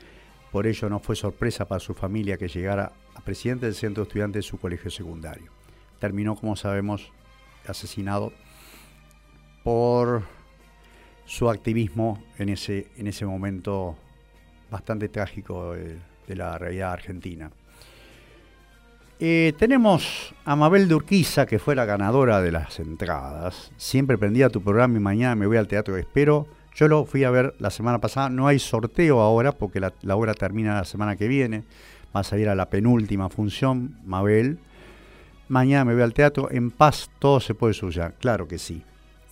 Por 0.52 0.68
ello 0.68 0.90
no 0.90 1.00
fue 1.00 1.16
sorpresa 1.16 1.68
para 1.68 1.80
su 1.80 1.94
familia 1.94 2.38
que 2.38 2.48
llegara 2.48 2.92
a 3.16 3.22
presidente 3.22 3.66
del 3.66 3.76
centro 3.76 4.04
estudiante 4.04 4.40
de 4.40 4.44
su 4.44 4.60
colegio 4.60 4.92
secundario. 4.92 5.52
Terminó, 6.00 6.36
como 6.36 6.56
sabemos, 6.56 7.12
asesinado 7.68 8.34
por 9.64 10.24
su 11.26 11.50
activismo 11.50 12.22
en 12.38 12.50
ese, 12.50 12.88
en 12.98 13.08
ese 13.08 13.26
momento 13.26 13.96
bastante 14.70 15.08
trágico 15.10 15.74
de 15.74 16.36
la 16.36 16.58
realidad 16.58 16.94
argentina. 16.94 17.52
Eh, 19.24 19.54
tenemos 19.60 20.34
a 20.46 20.56
Mabel 20.56 20.88
Durquiza, 20.88 21.46
que 21.46 21.60
fue 21.60 21.76
la 21.76 21.86
ganadora 21.86 22.42
de 22.42 22.52
las 22.52 22.80
entradas. 22.80 23.72
Siempre 23.78 24.18
prendía 24.18 24.50
tu 24.50 24.64
programa 24.64 24.98
y 24.98 25.00
mañana 25.00 25.36
me 25.36 25.46
voy 25.46 25.58
al 25.58 25.68
teatro. 25.68 25.96
Espero. 25.96 26.48
Yo 26.74 26.88
lo 26.88 27.06
fui 27.06 27.24
a 27.24 27.30
ver 27.30 27.54
la 27.60 27.70
semana 27.70 28.02
pasada. 28.02 28.30
No 28.30 28.48
hay 28.48 28.58
sorteo 28.58 29.22
ahora 29.22 29.52
porque 29.52 29.80
la, 29.80 30.16
obra 30.16 30.34
termina 30.34 30.74
la 30.74 30.86
semana 30.86 31.18
que 31.18 31.28
viene. 31.28 31.66
Vas 32.12 32.34
a 32.34 32.40
ir 32.40 32.50
a 32.50 32.56
la 32.56 32.72
penúltima 32.72 33.30
función, 33.30 33.96
Mabel. 34.06 34.58
Mañana 35.50 35.86
me 35.86 35.94
voy 35.94 36.02
al 36.02 36.16
teatro. 36.16 36.50
En 36.50 36.72
paz 36.72 37.12
todo 37.20 37.40
se 37.40 37.54
puede 37.54 37.76
solucionar. 37.76 38.16
Claro 38.16 38.48
que 38.48 38.58
sí. 38.58 38.82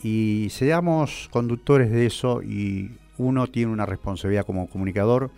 Y 0.04 0.50
seamos 0.52 1.30
conductores 1.32 1.90
de 1.90 2.06
eso 2.06 2.44
y 2.44 2.92
uno 3.18 3.48
tiene 3.48 3.72
una 3.72 3.88
responsabilidad 3.88 4.46
como 4.46 4.70
comunicador 4.70 5.32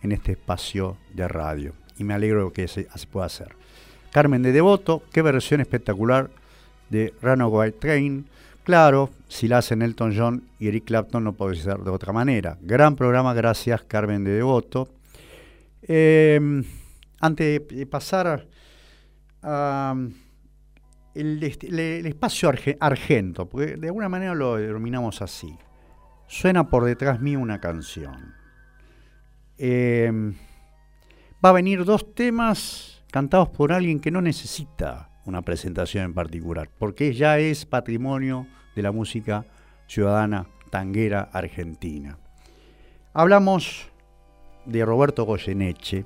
en 0.00 0.12
este 0.12 0.30
espacio 0.30 0.96
de 1.12 1.26
radio. 1.26 1.72
Y 1.98 2.04
me 2.04 2.14
alegro 2.14 2.52
que 2.52 2.68
se 2.68 2.86
pueda 3.10 3.26
hacer. 3.26 3.58
Carmen 4.12 4.42
de 4.42 4.52
Devoto, 4.52 5.02
qué 5.12 5.22
versión 5.22 5.60
espectacular 5.60 6.30
de 6.88 7.14
Runaway 7.22 7.72
Train. 7.72 8.26
Claro, 8.64 9.10
si 9.28 9.48
la 9.48 9.58
hacen 9.58 9.82
Elton 9.82 10.14
John 10.16 10.42
y 10.58 10.68
Eric 10.68 10.84
Clapton 10.84 11.24
no 11.24 11.32
puede 11.32 11.56
ser 11.56 11.78
de 11.78 11.90
otra 11.90 12.12
manera. 12.12 12.58
Gran 12.60 12.96
programa, 12.96 13.32
gracias 13.34 13.82
Carmen 13.82 14.24
de 14.24 14.32
Devoto. 14.32 14.88
Em, 15.82 16.64
antes 17.20 17.68
de 17.68 17.86
pasar 17.86 18.46
al 19.42 20.12
el, 21.14 22.06
espacio 22.06 22.52
argento, 22.80 23.48
porque 23.48 23.76
de 23.76 23.86
alguna 23.88 24.08
manera 24.08 24.34
lo 24.34 24.56
denominamos 24.56 25.22
así. 25.22 25.56
Suena 26.26 26.68
por 26.68 26.84
detrás 26.84 27.20
mío 27.20 27.40
una 27.40 27.60
canción. 27.60 28.34
Em, 29.56 30.34
va 31.44 31.50
a 31.50 31.52
venir 31.52 31.84
dos 31.84 32.14
temas 32.14 32.99
cantados 33.10 33.48
por 33.48 33.72
alguien 33.72 34.00
que 34.00 34.10
no 34.10 34.20
necesita 34.20 35.10
una 35.24 35.42
presentación 35.42 36.04
en 36.04 36.14
particular, 36.14 36.68
porque 36.78 37.12
ya 37.12 37.38
es 37.38 37.66
patrimonio 37.66 38.46
de 38.74 38.82
la 38.82 38.92
música 38.92 39.44
ciudadana 39.86 40.46
tanguera 40.70 41.28
argentina. 41.32 42.18
Hablamos 43.12 43.88
de 44.64 44.84
Roberto 44.84 45.24
Goyeneche 45.24 46.04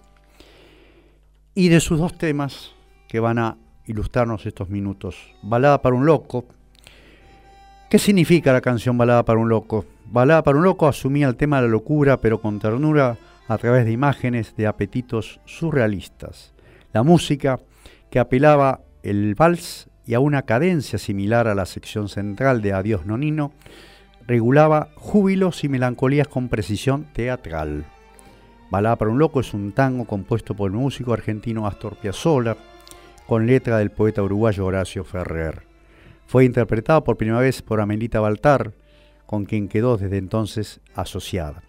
y 1.54 1.68
de 1.68 1.80
sus 1.80 1.98
dos 1.98 2.16
temas 2.16 2.72
que 3.08 3.20
van 3.20 3.38
a 3.38 3.56
ilustrarnos 3.86 4.46
estos 4.46 4.70
minutos. 4.70 5.16
Balada 5.42 5.82
para 5.82 5.94
un 5.94 6.06
loco. 6.06 6.46
¿Qué 7.90 7.98
significa 7.98 8.52
la 8.52 8.60
canción 8.60 8.96
Balada 8.96 9.24
para 9.24 9.38
un 9.38 9.48
loco? 9.48 9.84
Balada 10.06 10.42
para 10.42 10.58
un 10.58 10.64
loco 10.64 10.88
asumía 10.88 11.28
el 11.28 11.36
tema 11.36 11.56
de 11.56 11.62
la 11.62 11.72
locura, 11.72 12.20
pero 12.20 12.40
con 12.40 12.58
ternura 12.58 13.18
a 13.46 13.58
través 13.58 13.84
de 13.84 13.92
imágenes 13.92 14.56
de 14.56 14.66
apetitos 14.66 15.40
surrealistas. 15.44 16.53
La 16.94 17.02
música, 17.02 17.58
que 18.08 18.20
apelaba 18.20 18.82
el 19.02 19.34
vals 19.34 19.90
y 20.06 20.14
a 20.14 20.20
una 20.20 20.42
cadencia 20.42 20.96
similar 20.96 21.48
a 21.48 21.54
la 21.56 21.66
sección 21.66 22.08
central 22.08 22.62
de 22.62 22.72
Adiós 22.72 23.04
Nonino, 23.04 23.50
regulaba 24.28 24.90
júbilos 24.94 25.64
y 25.64 25.68
melancolías 25.68 26.28
con 26.28 26.48
precisión 26.48 27.12
teatral. 27.12 27.84
Balada 28.70 28.94
para 28.94 29.10
un 29.10 29.18
loco 29.18 29.40
es 29.40 29.54
un 29.54 29.72
tango 29.72 30.04
compuesto 30.04 30.54
por 30.54 30.70
el 30.70 30.76
músico 30.76 31.12
argentino 31.12 31.66
Astor 31.66 31.96
Piazzolla, 31.96 32.56
con 33.26 33.44
letra 33.44 33.78
del 33.78 33.90
poeta 33.90 34.22
uruguayo 34.22 34.64
Horacio 34.64 35.02
Ferrer. 35.02 35.66
Fue 36.28 36.44
interpretado 36.44 37.02
por 37.02 37.16
primera 37.16 37.40
vez 37.40 37.60
por 37.60 37.80
Amelita 37.80 38.20
Baltar, 38.20 38.72
con 39.26 39.46
quien 39.46 39.66
quedó 39.66 39.96
desde 39.96 40.18
entonces 40.18 40.80
asociada. 40.94 41.64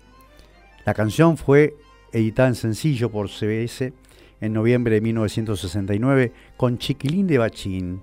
La 0.85 0.93
canción 0.93 1.35
fue 1.35 1.73
editada 2.11 2.49
en 2.49 2.55
sencillo 2.55 3.09
por 3.09 3.27
CBS 3.29 3.91
en 4.45 4.53
noviembre 4.53 4.95
de 4.95 5.01
1969 5.01 6.31
con 6.57 6.77
Chiquilín 6.77 7.27
de 7.27 7.37
Bachín 7.37 8.01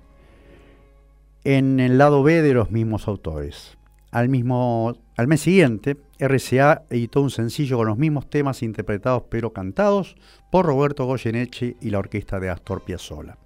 en 1.43 1.79
el 1.79 1.97
lado 1.97 2.23
B 2.23 2.41
de 2.41 2.53
los 2.53 2.71
mismos 2.71 3.07
autores. 3.07 3.77
Al, 4.11 4.29
mismo, 4.29 4.93
al 5.17 5.27
mes 5.27 5.41
siguiente, 5.41 5.97
RCA 6.19 6.83
editó 6.89 7.21
un 7.21 7.29
sencillo 7.29 7.77
con 7.77 7.87
los 7.87 7.97
mismos 7.97 8.29
temas 8.29 8.61
interpretados 8.61 9.23
pero 9.29 9.51
cantados 9.51 10.15
por 10.51 10.65
Roberto 10.65 11.05
Goyeneche 11.05 11.75
y 11.81 11.89
la 11.89 11.99
orquesta 11.99 12.39
de 12.39 12.49
Astor 12.49 12.83
Piazzolla. 12.83 13.37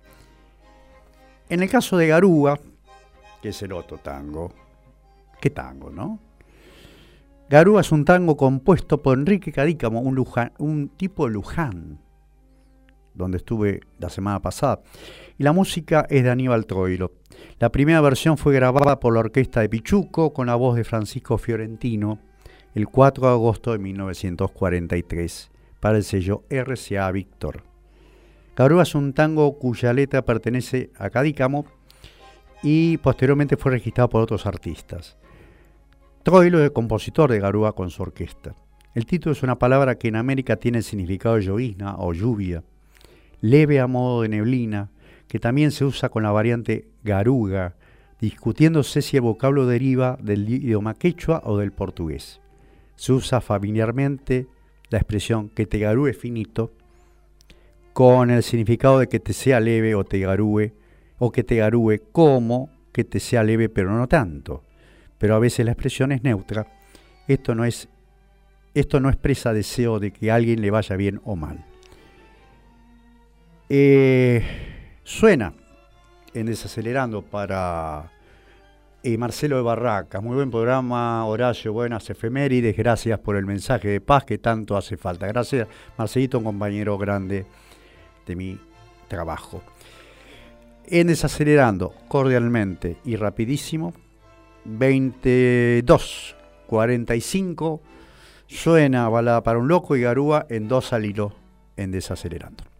En 1.50 1.64
el 1.64 1.70
caso 1.70 1.98
de 1.98 2.08
Garúa, 2.08 2.60
que 3.42 3.50
es 3.50 3.62
el 3.62 3.72
otro 3.72 3.98
tango, 3.98 4.52
¿qué 5.40 5.50
tango, 5.50 5.90
no? 5.90 6.20
Garúa 7.50 7.80
es 7.80 7.94
un 7.94 8.04
tango 8.04 8.36
compuesto 8.36 9.02
por 9.02 9.18
Enrique 9.18 9.54
Cadícamo, 9.54 10.02
un, 10.02 10.26
un 10.58 10.90
tipo 10.90 11.26
de 11.26 11.34
Luján, 11.34 12.00
donde 13.18 13.38
estuve 13.38 13.82
la 14.00 14.10
semana 14.10 14.42
pasada. 14.42 14.82
Y 15.38 15.44
la 15.44 15.52
música 15.52 16.06
es 16.10 16.24
de 16.24 16.30
Aníbal 16.30 16.66
Troilo. 16.66 17.12
La 17.60 17.72
primera 17.72 18.02
versión 18.02 18.38
fue 18.38 18.54
grabada 18.54 19.00
por 19.00 19.14
la 19.14 19.20
orquesta 19.20 19.62
de 19.62 19.70
Pichuco 19.70 20.34
con 20.34 20.48
la 20.48 20.56
voz 20.56 20.76
de 20.76 20.84
Francisco 20.84 21.38
Fiorentino 21.38 22.20
el 22.74 22.88
4 22.88 23.26
de 23.26 23.34
agosto 23.34 23.72
de 23.72 23.80
1943 23.80 25.50
para 25.80 25.98
el 25.98 26.04
sello 26.04 26.44
RCA 26.50 27.12
Víctor. 27.12 27.64
Garúa 28.56 28.84
es 28.84 28.96
un 28.96 29.14
tango 29.14 29.58
cuya 29.58 29.94
letra 29.94 30.24
pertenece 30.24 30.92
a 30.98 31.10
Cadícamo 31.10 31.66
y 32.62 32.98
posteriormente 32.98 33.58
fue 33.58 33.72
registrado 33.72 34.10
por 34.10 34.22
otros 34.22 34.46
artistas. 34.46 35.18
Troilo 36.24 36.60
es 36.60 36.66
el 36.66 36.74
compositor 36.74 37.32
de 37.32 37.40
Garúa 37.40 37.74
con 37.74 37.90
su 37.90 38.04
orquesta. 38.04 38.56
El 38.94 39.06
título 39.06 39.34
es 39.34 39.44
una 39.44 39.58
palabra 39.58 39.96
que 39.96 40.08
en 40.08 40.16
América 40.16 40.56
tiene 40.56 40.80
el 40.80 40.84
significado 40.84 41.36
de 41.36 41.44
llovizna 41.44 41.96
o 41.98 42.14
lluvia, 42.14 42.64
leve 43.42 43.80
a 43.80 43.88
modo 43.88 44.22
de 44.22 44.30
neblina, 44.30 44.90
que 45.28 45.40
también 45.40 45.72
se 45.72 45.86
usa 45.86 46.10
con 46.10 46.24
la 46.24 46.32
variante 46.32 46.88
garuga, 47.04 47.76
discutiéndose 48.20 49.02
si 49.02 49.18
el 49.18 49.22
vocablo 49.22 49.66
deriva 49.66 50.18
del 50.22 50.48
idioma 50.50 50.94
quechua 50.94 51.42
o 51.46 51.58
del 51.58 51.72
portugués. 51.72 52.42
Se 52.96 53.14
usa 53.14 53.42
familiarmente 53.42 54.48
la 54.90 54.98
expresión 54.98 55.50
que 55.50 55.66
te 55.66 55.80
garúe 55.80 56.14
finito 56.14 56.72
con 57.94 58.30
el 58.30 58.44
significado 58.44 59.00
de 59.00 59.08
que 59.08 59.20
te 59.20 59.34
sea 59.34 59.60
leve 59.60 59.96
o 59.96 60.04
te 60.04 60.20
garúe, 60.20 60.72
o 61.20 61.32
que 61.32 61.44
te 61.44 61.58
garúe 61.58 62.00
como 62.12 62.70
que 62.92 63.04
te 63.04 63.20
sea 63.20 63.44
leve 63.44 63.70
pero 63.70 63.92
no 63.92 64.08
tanto. 64.08 64.64
Pero 65.18 65.36
a 65.36 65.40
veces 65.40 65.66
la 65.66 65.72
expresión 65.72 66.12
es 66.12 66.24
neutra. 66.24 66.68
Esto 67.28 67.56
no 67.56 67.66
es 67.66 67.90
esto 68.74 69.00
no 69.00 69.10
expresa 69.10 69.54
deseo 69.54 70.00
de 70.00 70.12
que 70.12 70.30
a 70.30 70.36
alguien 70.36 70.62
le 70.62 70.70
vaya 70.70 70.96
bien 70.96 71.20
o 71.24 71.36
mal. 71.36 71.66
Eh, 73.70 74.42
suena 75.04 75.54
en 76.34 76.46
Desacelerando 76.46 77.22
para 77.22 78.12
eh, 79.04 79.18
Marcelo 79.18 79.58
de 79.58 79.62
Barraca. 79.62 80.22
Muy 80.22 80.36
buen 80.36 80.50
programa, 80.50 81.26
Horacio, 81.26 81.74
buenas 81.74 82.10
efemérides. 82.10 82.78
Gracias 82.78 83.20
por 83.20 83.36
el 83.36 83.46
mensaje 83.46 83.90
de 83.90 84.00
paz 84.00 84.24
que 84.24 84.38
tanto 84.38 84.78
hace 84.78 84.96
falta. 84.96 85.28
Gracias, 85.28 85.68
Marcelito, 85.98 86.38
un 86.38 86.46
compañero 86.46 86.98
grande 86.98 87.46
de 88.26 88.36
mi 88.38 88.58
trabajo. 89.10 89.62
En 90.86 91.08
Desacelerando, 91.08 91.94
cordialmente 92.08 92.98
y 93.04 93.18
rapidísimo, 93.18 93.94
22, 94.64 96.36
45, 96.68 97.82
suena 98.48 99.10
Balada 99.10 99.44
para 99.44 99.60
un 99.60 99.68
Loco 99.68 99.98
y 99.98 100.02
Garúa 100.02 100.46
en 100.50 100.70
dos 100.70 100.94
al 100.94 101.06
hilo 101.06 101.34
en 101.76 101.92
Desacelerando. 101.92 102.77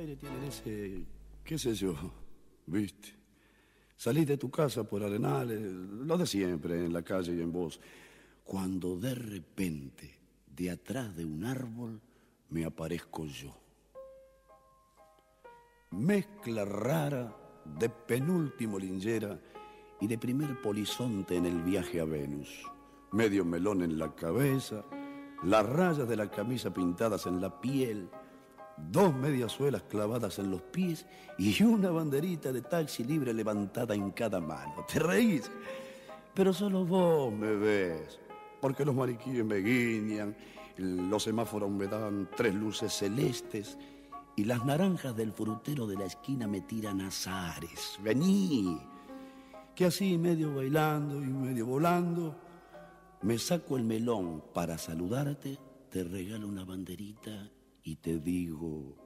Aires 0.00 0.18
ese, 0.48 1.04
qué 1.44 1.58
sé 1.58 1.74
yo, 1.74 1.94
viste. 2.66 3.14
Salís 3.96 4.26
de 4.26 4.36
tu 4.36 4.50
casa 4.50 4.84
por 4.84 5.02
arenales, 5.02 5.60
lo 5.60 6.16
de 6.16 6.26
siempre, 6.26 6.84
en 6.86 6.92
la 6.92 7.02
calle 7.02 7.34
y 7.34 7.40
en 7.40 7.52
voz, 7.52 7.80
cuando 8.44 8.96
de 8.96 9.14
repente, 9.14 10.18
de 10.56 10.70
atrás 10.70 11.14
de 11.14 11.24
un 11.24 11.44
árbol, 11.44 12.00
me 12.48 12.64
aparezco 12.64 13.26
yo 13.26 13.60
mezcla 15.90 16.64
rara 16.64 17.36
de 17.64 17.88
penúltimo 17.88 18.78
lingera 18.78 19.38
y 20.00 20.06
de 20.06 20.18
primer 20.18 20.60
polizonte 20.60 21.36
en 21.36 21.46
el 21.46 21.62
viaje 21.62 22.00
a 22.00 22.04
Venus. 22.04 22.48
Medio 23.12 23.44
melón 23.44 23.82
en 23.82 23.98
la 23.98 24.14
cabeza, 24.14 24.84
las 25.42 25.66
rayas 25.66 26.08
de 26.08 26.16
la 26.16 26.30
camisa 26.30 26.72
pintadas 26.72 27.26
en 27.26 27.40
la 27.40 27.60
piel, 27.60 28.08
dos 28.90 29.14
mediasuelas 29.14 29.82
clavadas 29.82 30.38
en 30.38 30.50
los 30.50 30.62
pies 30.62 31.06
y 31.38 31.62
una 31.62 31.90
banderita 31.90 32.52
de 32.52 32.62
taxi 32.62 33.04
libre 33.04 33.32
levantada 33.32 33.94
en 33.94 34.10
cada 34.10 34.40
mano. 34.40 34.84
¿Te 34.90 34.98
reís? 34.98 35.50
Pero 36.34 36.52
solo 36.52 36.84
vos 36.84 37.32
me 37.32 37.54
ves, 37.56 38.18
porque 38.60 38.84
los 38.84 38.94
mariquíes 38.94 39.44
me 39.44 39.56
guiñan, 39.56 40.36
los 40.76 41.22
semáforos 41.22 41.70
me 41.70 41.86
dan 41.86 42.28
tres 42.36 42.54
luces 42.54 42.92
celestes 42.92 43.76
y 44.36 44.44
las 44.44 44.64
naranjas 44.64 45.16
del 45.16 45.32
frutero 45.32 45.86
de 45.86 45.96
la 45.96 46.04
esquina 46.04 46.46
me 46.46 46.62
tiran 46.62 47.00
azares. 47.00 47.98
Vení, 48.02 48.80
que 49.74 49.86
así 49.86 50.16
medio 50.16 50.54
bailando 50.54 51.22
y 51.22 51.26
medio 51.26 51.66
volando, 51.66 52.36
me 53.22 53.38
saco 53.38 53.76
el 53.76 53.84
melón 53.84 54.42
para 54.54 54.78
saludarte, 54.78 55.58
te 55.90 56.04
regalo 56.04 56.48
una 56.48 56.64
banderita 56.64 57.50
y 57.90 57.96
te 57.96 58.20
digo... 58.20 58.96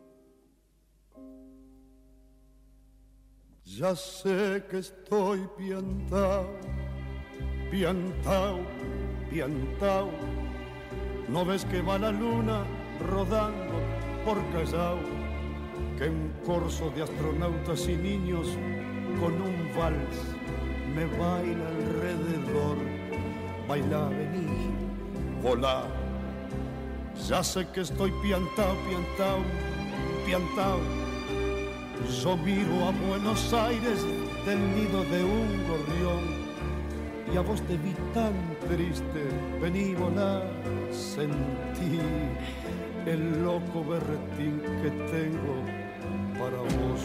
Ya 3.64 3.96
sé 3.96 4.62
que 4.68 4.78
estoy 4.78 5.48
piantao, 5.56 6.50
piantao, 7.70 8.60
piantao. 9.30 10.10
¿No 11.28 11.46
ves 11.46 11.64
que 11.64 11.80
va 11.80 11.98
la 11.98 12.12
luna 12.12 12.66
rodando 13.08 13.80
por 14.22 14.38
Callao? 14.52 14.98
que 15.98 16.10
un 16.10 16.30
corso 16.44 16.90
de 16.90 17.04
astronautas 17.04 17.88
y 17.88 17.96
niños 17.96 18.48
con 19.18 19.32
un 19.40 19.56
vals 19.76 20.18
me 20.94 21.06
baila 21.06 21.68
alrededor. 21.68 22.76
Baila, 23.66 24.08
vení, 24.08 24.74
volá. 25.42 26.03
Ya 27.28 27.42
sé 27.42 27.66
que 27.72 27.80
estoy 27.80 28.12
piantao, 28.22 28.76
piantao, 28.86 29.38
piantao. 30.26 30.78
Yo 32.22 32.36
miro 32.36 32.88
a 32.88 32.90
Buenos 33.08 33.50
Aires 33.54 34.04
del 34.44 34.58
nido 34.74 35.02
de 35.04 35.24
un 35.24 35.66
gorrión 35.66 36.22
y 37.32 37.36
a 37.38 37.40
vos 37.40 37.62
te 37.62 37.78
vi 37.78 37.94
tan 38.12 38.34
triste. 38.68 39.24
Vení, 39.58 39.94
volá, 39.94 40.42
sentí 40.92 41.98
el 43.06 43.42
loco 43.42 43.82
berretín 43.84 44.60
que 44.82 44.90
tengo 45.10 45.64
para 46.38 46.58
vos. 46.58 47.00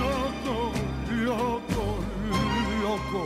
Loco, 0.00 0.72
loco, 1.24 1.84
loco, 2.82 3.24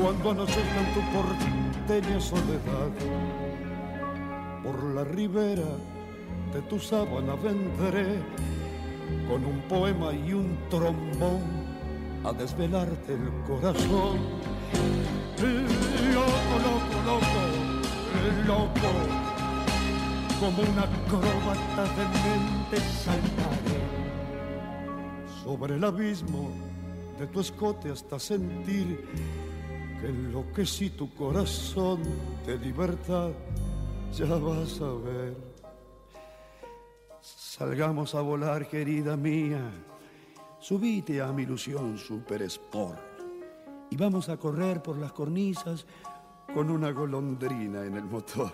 cuando 0.00 0.30
anochezca 0.32 0.80
en 0.80 0.94
tu 0.94 1.00
porteña 1.12 2.20
soledad, 2.20 2.90
la 4.96 5.04
ribera 5.04 5.76
de 6.54 6.62
tu 6.70 6.78
sábana 6.78 7.34
vendré 7.34 8.18
con 9.28 9.44
un 9.44 9.60
poema 9.68 10.10
y 10.10 10.32
un 10.32 10.56
trombón 10.70 11.42
a 12.24 12.32
desvelarte 12.32 13.12
el 13.12 13.30
corazón. 13.46 14.16
Loco, 16.14 16.54
loco, 16.66 16.96
loco, 17.10 17.40
loco 18.46 18.90
como 20.40 20.62
una 20.62 20.84
acróbata 20.84 21.82
de 21.96 22.04
mente 22.24 22.76
saltaré 23.04 23.82
sobre 25.44 25.74
el 25.76 25.84
abismo 25.84 26.50
de 27.18 27.26
tu 27.26 27.40
escote 27.40 27.90
hasta 27.90 28.18
sentir 28.18 29.04
que 30.00 30.06
enloquecí 30.06 30.88
tu 30.90 31.12
corazón 31.14 32.02
de 32.46 32.58
libertad, 32.58 33.30
ya 34.16 34.36
vas 34.36 34.80
a 34.80 34.92
ver. 34.94 35.36
Salgamos 37.20 38.14
a 38.14 38.20
volar, 38.20 38.66
querida 38.66 39.16
mía, 39.16 39.70
subite 40.58 41.20
a 41.20 41.32
mi 41.32 41.42
ilusión 41.42 41.98
super 41.98 42.42
sport 42.42 42.98
y 43.90 43.96
vamos 43.96 44.28
a 44.28 44.36
correr 44.36 44.82
por 44.82 44.96
las 44.96 45.12
cornisas 45.12 45.86
con 46.54 46.70
una 46.70 46.92
golondrina 46.92 47.84
en 47.84 47.96
el 47.96 48.04
motor 48.04 48.52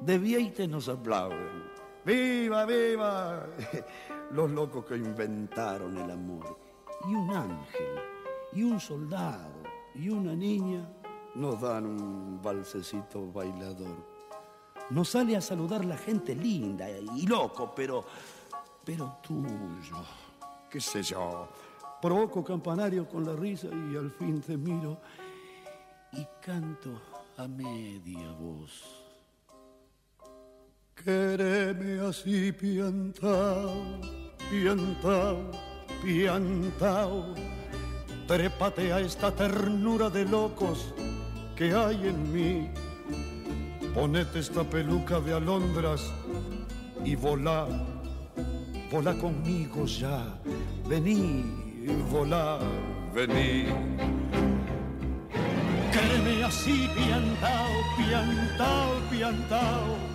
de 0.00 0.18
Vieite 0.18 0.66
nos 0.66 0.88
aplauden. 0.88 1.70
¡Viva, 2.04 2.64
viva! 2.64 3.46
Los 4.32 4.50
locos 4.50 4.84
que 4.84 4.96
inventaron 4.96 5.96
el 5.96 6.10
amor. 6.10 6.58
Y 7.08 7.14
un 7.14 7.30
ángel, 7.30 7.98
y 8.52 8.62
un 8.62 8.80
soldado, 8.80 9.62
y 9.94 10.08
una 10.08 10.34
niña 10.34 10.88
nos 11.34 11.60
dan 11.60 11.86
un 11.86 12.40
balsecito 12.42 13.30
bailador. 13.30 14.11
Nos 14.90 15.08
sale 15.08 15.36
a 15.36 15.40
saludar 15.40 15.84
la 15.84 15.96
gente 15.96 16.34
linda 16.34 16.88
y 16.90 17.26
loco, 17.26 17.72
pero, 17.74 18.04
pero 18.84 19.18
tuyo, 19.22 20.04
qué 20.70 20.80
sé 20.80 21.02
yo. 21.02 21.48
Provoco 22.00 22.42
campanario 22.42 23.08
con 23.08 23.24
la 23.24 23.34
risa 23.34 23.68
y 23.68 23.96
al 23.96 24.10
fin 24.10 24.40
te 24.40 24.56
miro 24.56 25.00
y 26.12 26.26
canto 26.44 27.00
a 27.36 27.46
media 27.46 28.30
voz. 28.32 29.02
Quereme 30.94 32.00
así 32.00 32.52
piantao, 32.52 34.00
piantao, 34.50 35.50
piantao. 36.02 37.34
Trépate 38.26 38.92
a 38.92 39.00
esta 39.00 39.34
ternura 39.34 40.10
de 40.10 40.24
locos 40.24 40.94
que 41.56 41.72
hay 41.74 42.08
en 42.08 42.32
mí. 42.32 42.81
Ponete 43.94 44.38
esta 44.38 44.64
peluca 44.64 45.20
de 45.20 45.34
alondras 45.34 46.12
y 47.04 47.14
volá, 47.14 47.66
volá 48.90 49.14
conmigo 49.14 49.86
ya. 49.86 50.40
Vení, 50.88 51.44
volá, 52.10 52.58
vení. 53.14 53.66
Quereme 55.92 56.44
así 56.44 56.88
piantao, 56.94 57.72
piantao, 57.96 58.92
piantao 59.10 60.12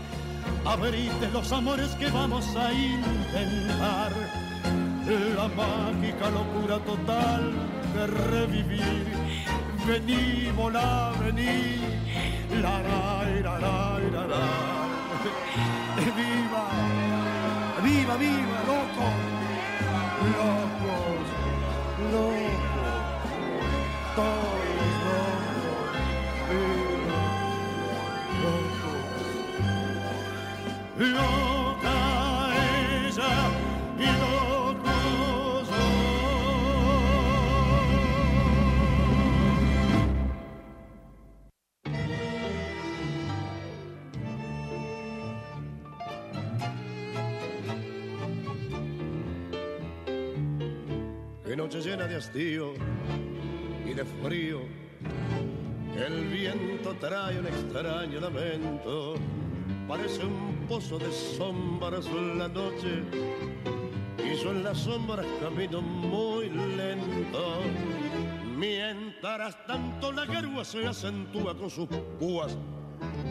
abrite 0.67 1.29
los 1.31 1.51
amores 1.51 1.89
que 1.95 2.09
vamos 2.09 2.45
a 2.55 2.73
intentar. 2.73 4.11
La 5.35 5.47
mágica 5.47 6.29
locura 6.29 6.77
total 6.79 7.53
de 7.93 8.07
revivir. 8.07 9.26
Vení, 9.87 10.51
volá, 10.53 11.13
vení. 11.17 11.79
La, 12.61 12.81
la, 12.81 13.23
la, 13.45 13.53
la, 13.57 13.99
la, 14.11 14.23
la. 14.27 14.45
¡Viva! 16.17 16.65
¡Viva, 17.81 18.15
viva, 18.17 18.59
loco! 18.67 19.07
¡Locos! 20.35 21.27
¡Locos! 22.11 23.01
Todos 24.17 24.91
locos. 25.05 25.95
¡Viva! 26.49 27.23
¡Locos! 28.43 29.07
Loca 30.99 31.56
noche 51.57 51.81
llena 51.81 52.05
de 52.05 52.15
hastío 52.15 52.73
y 53.83 53.91
de 53.91 54.05
frío. 54.05 54.59
El 55.97 56.25
viento 56.25 56.93
trae 56.99 57.39
un 57.39 57.47
extraño 57.47 58.19
lamento. 58.19 59.15
Parece 59.87 60.23
un 60.23 60.67
pozo 60.69 60.99
de 60.99 61.11
sombras 61.11 62.05
la 62.37 62.47
noche. 62.47 63.01
Y 64.23 64.35
yo 64.35 64.51
en 64.51 64.63
las 64.63 64.77
sombras 64.77 65.25
camino 65.41 65.81
muy 65.81 66.49
lento. 66.49 67.61
Mientras 68.55 69.65
tanto 69.65 70.11
la 70.11 70.27
garúa 70.27 70.63
se 70.63 70.85
acentúa 70.85 71.57
con 71.57 71.71
sus 71.71 71.87
púas 72.19 72.55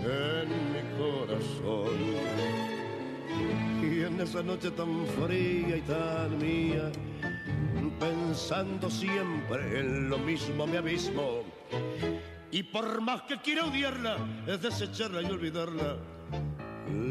en 0.02 0.48
mi 0.72 0.82
corazón. 0.98 1.96
Y 3.82 4.02
en 4.02 4.20
esa 4.20 4.42
noche 4.42 4.72
tan 4.72 5.06
fría 5.06 5.76
y 5.76 5.82
tan 5.82 6.38
mía, 6.38 6.90
pensando 7.98 8.90
siempre 8.90 9.80
en 9.80 10.08
lo 10.08 10.18
mismo 10.18 10.66
me 10.66 10.78
abismo. 10.78 11.42
Y 12.50 12.62
por 12.62 13.00
más 13.00 13.22
que 13.22 13.40
quiera 13.40 13.66
odiarla, 13.66 14.16
es 14.46 14.62
desecharla 14.62 15.22
y 15.22 15.26
olvidarla, 15.26 15.96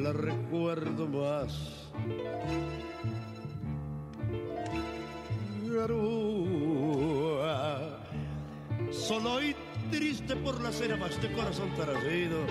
la 0.01 0.13
recuerdo 0.13 1.07
más. 1.07 1.89
Garúa, 5.67 7.49
solo 8.91 9.43
y 9.43 9.53
triste 9.91 10.37
por 10.37 10.61
la 10.61 10.71
cera 10.71 10.95
va 10.95 11.07
este 11.07 11.29
corazón 11.33 11.69
taradido, 11.75 12.45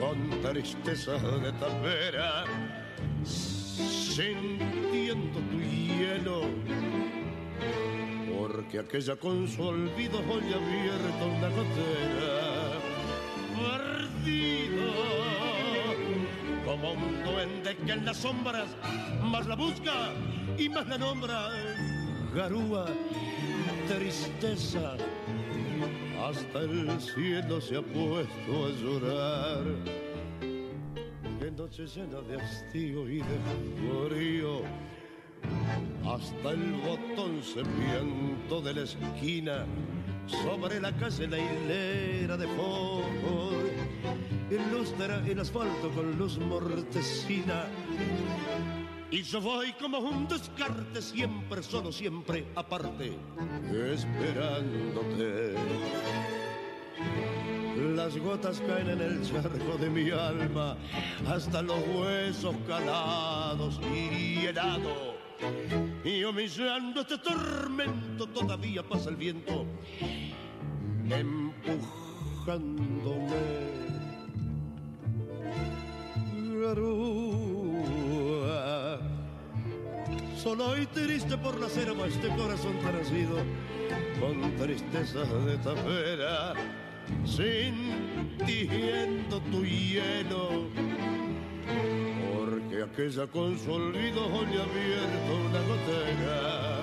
con 0.00 0.28
tristeza 0.42 1.12
de 1.12 1.52
tapera, 1.52 2.44
sintiendo 3.24 5.38
tu 5.38 5.60
hielo 5.60 6.42
porque 8.60 8.78
aquella 8.78 9.16
con 9.16 9.48
su 9.48 9.62
olvido 9.62 10.18
hoy 10.18 10.52
abierta 10.52 11.24
una 11.24 11.48
gotera 11.48 12.72
perdido 13.56 14.92
como 16.66 16.92
un 16.92 17.24
duende 17.24 17.74
que 17.86 17.92
en 17.92 18.04
las 18.04 18.18
sombras 18.18 18.68
más 19.22 19.46
la 19.46 19.56
busca 19.56 20.12
y 20.58 20.68
más 20.68 20.86
la 20.88 20.98
nombra. 20.98 21.48
Garúa 22.34 22.86
tristeza 23.88 24.94
hasta 26.22 26.58
el 26.58 27.00
cielo 27.00 27.62
se 27.62 27.76
ha 27.78 27.82
puesto 27.82 28.66
a 28.66 28.70
llorar. 28.82 29.64
Qué 31.40 31.50
noche 31.50 31.86
llena 31.86 32.20
de 32.20 32.36
hastío 32.36 33.08
y 33.08 33.18
de 33.20 34.08
frío 34.10 34.62
hasta 36.06 36.50
el 36.50 36.72
botón 36.72 37.42
serpiento 37.42 38.60
de 38.60 38.74
la 38.74 38.82
esquina, 38.82 39.66
sobre 40.26 40.80
la 40.80 40.92
calle 40.92 41.28
la 41.28 41.38
hilera 41.38 42.36
de 42.36 42.46
focos, 42.48 43.54
ilustra 44.50 45.22
el 45.26 45.40
asfalto 45.40 45.90
con 45.94 46.18
luz 46.18 46.38
mortecina. 46.38 47.64
Y 49.10 49.22
yo 49.22 49.40
voy 49.40 49.72
como 49.72 49.98
un 49.98 50.28
descarte, 50.28 51.02
siempre, 51.02 51.62
solo, 51.62 51.90
siempre, 51.90 52.46
aparte, 52.54 53.12
esperándote. 53.92 55.54
Las 57.96 58.16
gotas 58.18 58.60
caen 58.66 58.90
en 58.90 59.00
el 59.00 59.22
charco 59.22 59.78
de 59.78 59.90
mi 59.90 60.10
alma, 60.10 60.76
hasta 61.26 61.62
los 61.62 61.78
huesos 61.88 62.54
calados 62.68 63.80
y 63.92 64.46
helado. 64.46 65.29
Y 66.04 66.24
humillando 66.24 67.02
este 67.02 67.18
tormento 67.18 68.26
todavía 68.28 68.82
pasa 68.82 69.10
el 69.10 69.16
viento, 69.16 69.66
empujándome. 71.08 73.90
Garúa, 76.62 77.80
solo 80.36 80.76
y 80.76 80.86
triste 80.86 81.38
por 81.38 81.58
la 81.58 81.68
selva 81.68 82.06
este 82.06 82.28
corazón 82.28 82.78
transido, 82.80 83.38
con 84.20 84.56
tristeza 84.56 85.24
de 85.24 85.56
tapera, 85.58 86.54
sintiendo 87.24 89.40
tu 89.50 89.64
hielo 89.64 90.68
aquella 92.82 93.26
con 93.26 93.58
su 93.58 93.72
olvido 93.72 94.24
hoy 94.26 94.46
abierto 94.46 95.36
una 95.48 95.60
gotera. 95.68 96.80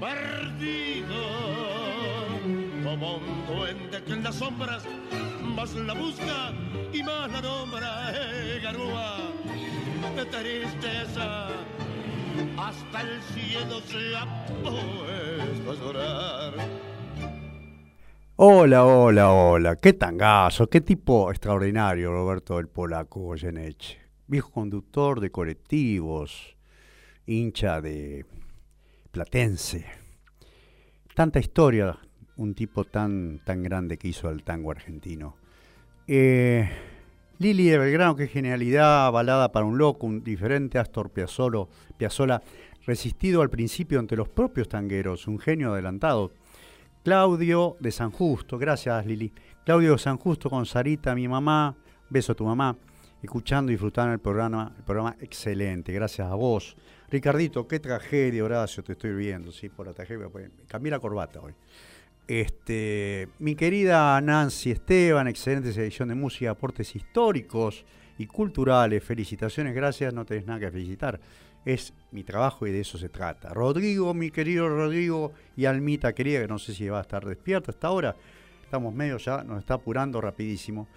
Perdido 0.00 1.22
como 2.84 3.16
un 3.16 3.46
duende 3.46 4.02
que 4.04 4.12
en 4.12 4.22
las 4.22 4.34
sombras 4.36 4.84
más 5.42 5.74
la 5.74 5.94
busca 5.94 6.52
y 6.92 7.02
más 7.02 7.30
la 7.30 7.40
nombra, 7.40 8.12
eh, 8.14 8.60
garúa 8.62 9.18
de 10.16 10.24
tristeza. 10.26 11.48
Hasta 12.56 13.00
el 13.00 13.22
cielo 13.22 13.80
se 13.80 14.16
ha 14.16 14.46
puesto 14.62 15.70
a 15.70 15.74
llorar. 15.74 16.54
Hola, 18.36 18.84
hola, 18.84 19.32
hola. 19.32 19.76
Qué 19.76 19.92
tangazo, 19.92 20.68
qué 20.68 20.80
tipo 20.80 21.30
extraordinario, 21.30 22.12
Roberto 22.12 22.58
el 22.58 22.68
Polaco 22.68 23.20
Goyeneche. 23.20 24.01
Viejo 24.32 24.50
conductor 24.50 25.20
de 25.20 25.30
colectivos, 25.30 26.56
hincha 27.26 27.82
de 27.82 28.24
Platense. 29.10 29.84
Tanta 31.14 31.38
historia, 31.38 31.98
un 32.38 32.54
tipo 32.54 32.84
tan, 32.84 33.42
tan 33.44 33.62
grande 33.62 33.98
que 33.98 34.08
hizo 34.08 34.30
el 34.30 34.42
tango 34.42 34.70
argentino. 34.70 35.36
Eh, 36.06 36.66
Lili 37.40 37.68
de 37.68 37.76
Belgrano, 37.76 38.16
qué 38.16 38.26
genialidad, 38.26 39.12
balada 39.12 39.52
para 39.52 39.66
un 39.66 39.76
loco, 39.76 40.06
un 40.06 40.24
diferente 40.24 40.78
Astor 40.78 41.10
Piazzolla, 41.10 42.40
resistido 42.86 43.42
al 43.42 43.50
principio 43.50 43.98
ante 43.98 44.16
los 44.16 44.30
propios 44.30 44.66
tangueros, 44.66 45.26
un 45.26 45.40
genio 45.40 45.74
adelantado. 45.74 46.32
Claudio 47.04 47.76
de 47.80 47.92
San 47.92 48.10
Justo, 48.10 48.56
gracias 48.56 49.04
Lili. 49.04 49.30
Claudio 49.66 49.92
de 49.92 49.98
San 49.98 50.16
Justo 50.16 50.48
con 50.48 50.64
Sarita, 50.64 51.14
mi 51.14 51.28
mamá, 51.28 51.76
beso 52.08 52.32
a 52.32 52.34
tu 52.34 52.46
mamá, 52.46 52.78
escuchando 53.22 53.70
y 53.70 53.74
disfrutando 53.74 54.12
el 54.12 54.18
programa, 54.18 54.72
el 54.76 54.84
programa 54.84 55.16
excelente, 55.20 55.92
gracias 55.92 56.28
a 56.28 56.34
vos. 56.34 56.76
Ricardito, 57.10 57.66
qué 57.68 57.78
tragedia, 57.78 58.44
Horacio, 58.44 58.82
te 58.82 58.92
estoy 58.92 59.12
viendo, 59.14 59.52
sí, 59.52 59.68
por 59.68 59.86
la 59.86 59.92
tragedia, 59.92 60.28
pues, 60.28 60.50
cambié 60.66 60.90
la 60.90 60.98
corbata 60.98 61.40
hoy. 61.40 61.54
Este, 62.26 63.28
mi 63.38 63.54
querida 63.54 64.20
Nancy 64.20 64.70
Esteban, 64.70 65.28
excelente 65.28 65.68
edición 65.70 66.08
de 66.08 66.14
música, 66.14 66.50
aportes 66.50 66.94
históricos 66.94 67.84
y 68.18 68.26
culturales, 68.26 69.02
felicitaciones, 69.02 69.74
gracias, 69.74 70.14
no 70.14 70.24
tenés 70.24 70.46
nada 70.46 70.60
que 70.60 70.70
felicitar 70.70 71.20
es 71.64 71.92
mi 72.10 72.24
trabajo 72.24 72.66
y 72.66 72.72
de 72.72 72.80
eso 72.80 72.98
se 72.98 73.08
trata. 73.08 73.50
Rodrigo, 73.50 74.12
mi 74.14 74.30
querido 74.30 74.68
Rodrigo, 74.68 75.32
y 75.56 75.64
Almita 75.66 76.12
querida, 76.12 76.40
que 76.40 76.48
no 76.48 76.58
sé 76.58 76.74
si 76.74 76.88
va 76.88 76.98
a 76.98 77.02
estar 77.02 77.24
despierta 77.24 77.70
hasta 77.70 77.86
ahora, 77.86 78.16
estamos 78.64 78.92
medio 78.92 79.18
ya, 79.18 79.44
nos 79.44 79.60
está 79.60 79.74
apurando 79.74 80.20
rapidísimo. 80.20 80.88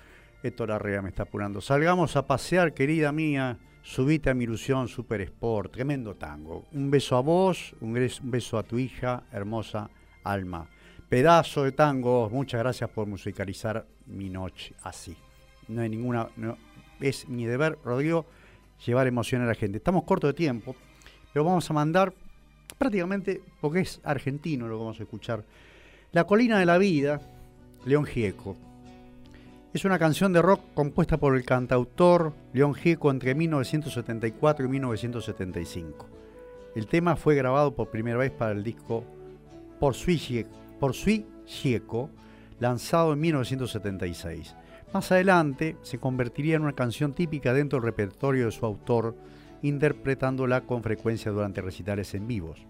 Héctor 0.43 0.71
Arrea 0.71 1.01
me 1.01 1.09
está 1.09 1.23
apurando. 1.23 1.61
Salgamos 1.61 2.15
a 2.15 2.27
pasear, 2.27 2.73
querida 2.73 3.11
mía, 3.11 3.57
subite 3.81 4.29
a 4.29 4.33
mi 4.33 4.45
ilusión 4.45 4.87
Super 4.87 5.21
Sport, 5.21 5.73
tremendo 5.73 6.15
tango. 6.15 6.65
Un 6.73 6.89
beso 6.89 7.15
a 7.15 7.21
vos, 7.21 7.75
un 7.81 7.93
beso 8.23 8.57
a 8.57 8.63
tu 8.63 8.77
hija, 8.77 9.23
hermosa 9.31 9.89
Alma. 10.23 10.67
Pedazo 11.07 11.63
de 11.63 11.71
tango, 11.71 12.29
muchas 12.31 12.59
gracias 12.59 12.89
por 12.89 13.07
musicalizar 13.07 13.85
mi 14.07 14.29
noche 14.29 14.73
así. 14.83 15.15
No 15.67 15.81
hay 15.81 15.89
ninguna, 15.89 16.27
no, 16.35 16.57
es 16.99 17.27
mi 17.27 17.45
deber, 17.45 17.77
Rodrigo, 17.83 18.25
llevar 18.85 19.07
emoción 19.07 19.41
a 19.41 19.45
la 19.45 19.55
gente. 19.55 19.77
Estamos 19.77 20.03
cortos 20.03 20.29
de 20.29 20.33
tiempo, 20.33 20.75
pero 21.31 21.45
vamos 21.45 21.69
a 21.69 21.73
mandar 21.73 22.13
prácticamente, 22.77 23.41
porque 23.61 23.81
es 23.81 24.01
argentino 24.03 24.67
lo 24.67 24.75
que 24.77 24.79
vamos 24.79 24.99
a 24.99 25.03
escuchar, 25.03 25.43
La 26.11 26.25
colina 26.25 26.59
de 26.59 26.65
la 26.65 26.77
vida, 26.77 27.21
León 27.85 28.05
Gieco. 28.05 28.55
Es 29.75 29.83
una 29.83 29.99
canción 29.99 30.31
de 30.31 30.41
rock 30.41 30.61
compuesta 30.73 31.17
por 31.17 31.35
el 31.35 31.43
cantautor 31.43 32.31
León 32.53 32.75
Gieco 32.75 33.11
entre 33.11 33.35
1974 33.35 34.65
y 34.65 34.69
1975. 34.69 36.07
El 36.77 36.87
tema 36.87 37.17
fue 37.17 37.35
grabado 37.35 37.75
por 37.75 37.91
primera 37.91 38.15
vez 38.15 38.31
para 38.31 38.53
el 38.53 38.63
disco 38.63 39.03
Por 39.81 39.93
Sui 39.93 41.25
Gieco, 41.45 42.09
lanzado 42.57 43.11
en 43.11 43.19
1976. 43.19 44.55
Más 44.93 45.11
adelante 45.11 45.75
se 45.81 45.99
convertiría 45.99 46.55
en 46.55 46.61
una 46.61 46.71
canción 46.71 47.11
típica 47.11 47.53
dentro 47.53 47.77
del 47.77 47.87
repertorio 47.87 48.45
de 48.45 48.51
su 48.53 48.65
autor, 48.65 49.13
interpretándola 49.61 50.61
con 50.61 50.83
frecuencia 50.83 51.33
durante 51.33 51.59
recitales 51.59 52.13
en 52.13 52.27
vivos. 52.27 52.65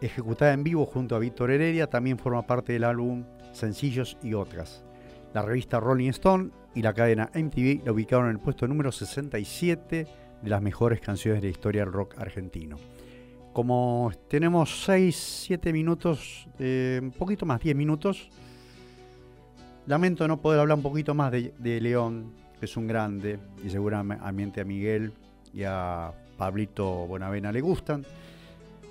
Ejecutada 0.00 0.52
en 0.52 0.62
vivo 0.62 0.86
junto 0.86 1.16
a 1.16 1.18
Víctor 1.18 1.50
Heredia, 1.50 1.90
también 1.90 2.20
forma 2.20 2.46
parte 2.46 2.72
del 2.72 2.84
álbum 2.84 3.24
Sencillos 3.50 4.16
y 4.22 4.34
otras. 4.34 4.84
La 5.34 5.42
revista 5.42 5.78
Rolling 5.78 6.10
Stone 6.10 6.50
y 6.74 6.82
la 6.82 6.94
cadena 6.94 7.30
MTV 7.34 7.84
la 7.84 7.92
ubicaron 7.92 8.26
en 8.26 8.32
el 8.32 8.38
puesto 8.38 8.66
número 8.66 8.90
67 8.90 10.06
de 10.42 10.48
las 10.48 10.62
mejores 10.62 11.00
canciones 11.00 11.42
de 11.42 11.48
la 11.48 11.52
historia 11.52 11.84
del 11.84 11.92
rock 11.92 12.18
argentino. 12.18 12.76
Como 13.52 14.12
tenemos 14.28 14.84
6, 14.84 15.44
7 15.46 15.72
minutos, 15.72 16.48
eh, 16.58 17.00
un 17.02 17.10
poquito 17.10 17.44
más, 17.44 17.60
10 17.60 17.74
minutos, 17.76 18.30
lamento 19.86 20.28
no 20.28 20.40
poder 20.40 20.60
hablar 20.60 20.76
un 20.76 20.82
poquito 20.82 21.14
más 21.14 21.32
de, 21.32 21.52
de 21.58 21.80
León, 21.80 22.32
que 22.58 22.66
es 22.66 22.76
un 22.76 22.86
grande, 22.86 23.38
y 23.64 23.70
seguramente 23.70 24.60
a 24.60 24.64
Miguel 24.64 25.12
y 25.52 25.64
a 25.64 26.12
Pablito 26.36 27.06
Bonavena 27.06 27.50
le 27.50 27.60
gustan. 27.60 28.06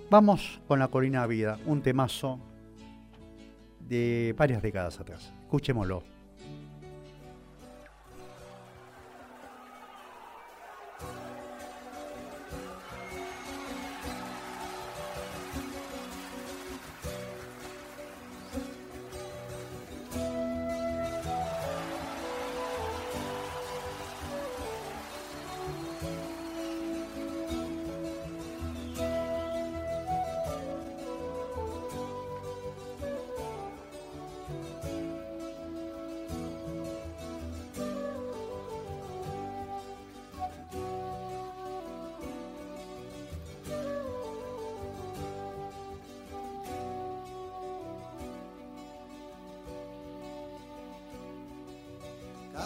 Vamos 0.09 0.59
con 0.67 0.79
la 0.79 0.89
Corina 0.89 1.25
Vida, 1.27 1.57
un 1.65 1.81
temazo 1.81 2.39
de 3.79 4.35
varias 4.37 4.61
décadas 4.61 4.99
atrás. 4.99 5.31
Escuchémoslo. 5.43 6.16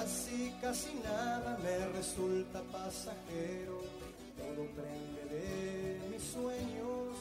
Casi, 0.02 0.52
casi 0.60 0.94
nada 1.04 1.60
me 1.62 1.78
resulta 1.96 2.60
pasajero, 2.72 3.84
todo 4.36 4.66
prende 4.74 5.24
de 5.30 6.00
mis 6.10 6.24
sueños 6.24 7.14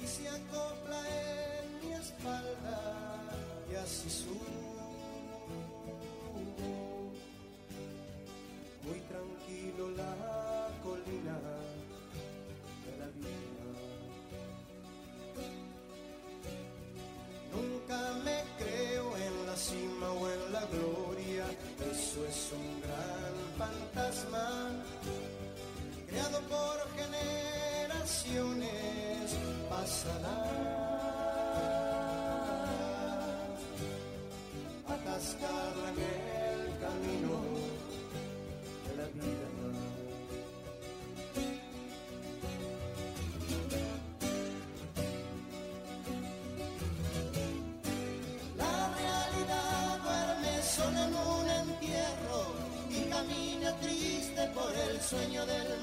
y 0.00 0.06
se 0.06 0.28
acopla 0.28 1.00
en 1.58 1.80
mi 1.80 1.94
espalda 1.94 2.80
y 3.68 3.74
así 3.74 4.08
subo. 4.08 4.55
Sueño 55.06 55.46
del 55.46 55.75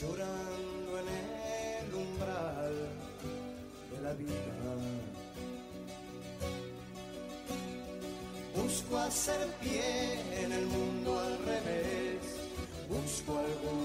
llorando 0.00 0.90
en 1.00 1.08
el 1.08 1.94
umbral 1.94 2.74
de 3.90 4.00
la 4.00 4.12
vida. 4.14 4.48
Busco 8.54 8.98
hacer 8.98 9.46
pie 9.60 10.20
en 10.44 10.52
el 10.52 10.66
mundo 10.66 11.18
al 11.18 11.38
revés, 11.38 12.22
busco 12.88 13.38
algún 13.38 13.77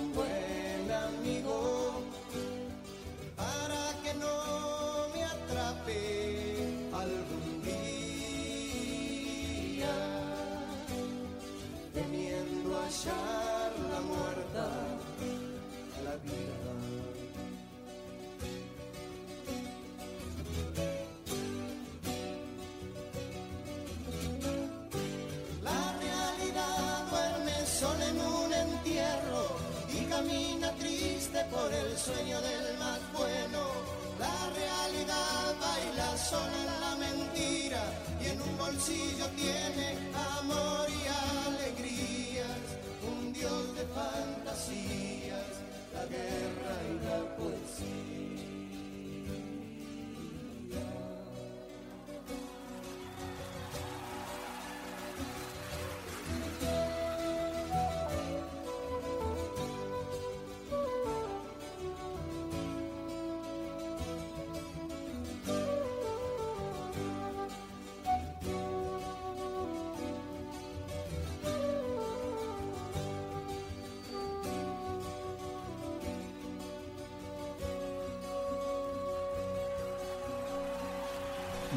bolsillo 38.74 39.26
tiene 39.36 39.98
amor 40.40 40.88
y 40.90 41.02
alegrías, 41.48 42.58
un 43.04 43.32
dios 43.32 43.76
de 43.76 43.86
fantasías, 43.94 45.52
la 45.94 46.06
guerra 46.06 46.76
y 46.90 47.06
la 47.06 47.36
poesía. 47.38 47.83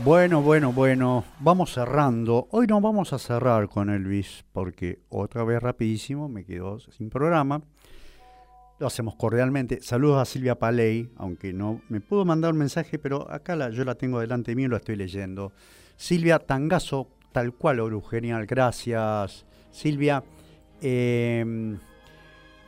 Bueno, 0.04 0.42
bueno, 0.42 0.72
bueno, 0.72 1.24
vamos 1.40 1.72
cerrando. 1.72 2.48
Hoy 2.50 2.66
no 2.66 2.80
vamos 2.80 3.12
a 3.12 3.18
cerrar 3.18 3.68
con 3.68 3.88
Elvis 3.88 4.44
porque 4.52 5.00
otra 5.08 5.42
vez 5.42 5.62
rapidísimo 5.62 6.28
me 6.28 6.44
quedo 6.44 6.78
sin 6.78 7.08
programa. 7.08 7.62
Lo 8.78 8.86
hacemos 8.86 9.16
cordialmente. 9.16 9.80
Saludos 9.80 10.20
a 10.20 10.26
Silvia 10.26 10.58
Paley, 10.58 11.10
aunque 11.16 11.52
no 11.52 11.80
me 11.88 12.00
pudo 12.00 12.24
mandar 12.26 12.52
un 12.52 12.58
mensaje, 12.58 12.98
pero 12.98 13.30
acá 13.32 13.56
la, 13.56 13.70
yo 13.70 13.84
la 13.84 13.94
tengo 13.94 14.20
delante 14.20 14.54
mío 14.54 14.66
y 14.66 14.68
lo 14.68 14.76
estoy 14.76 14.96
leyendo. 14.96 15.52
Silvia 15.96 16.38
Tangazo, 16.38 17.08
tal 17.32 17.54
cual, 17.54 17.80
Oru, 17.80 18.02
genial. 18.02 18.46
Gracias, 18.46 19.46
Silvia. 19.70 20.22
Eh, 20.82 21.76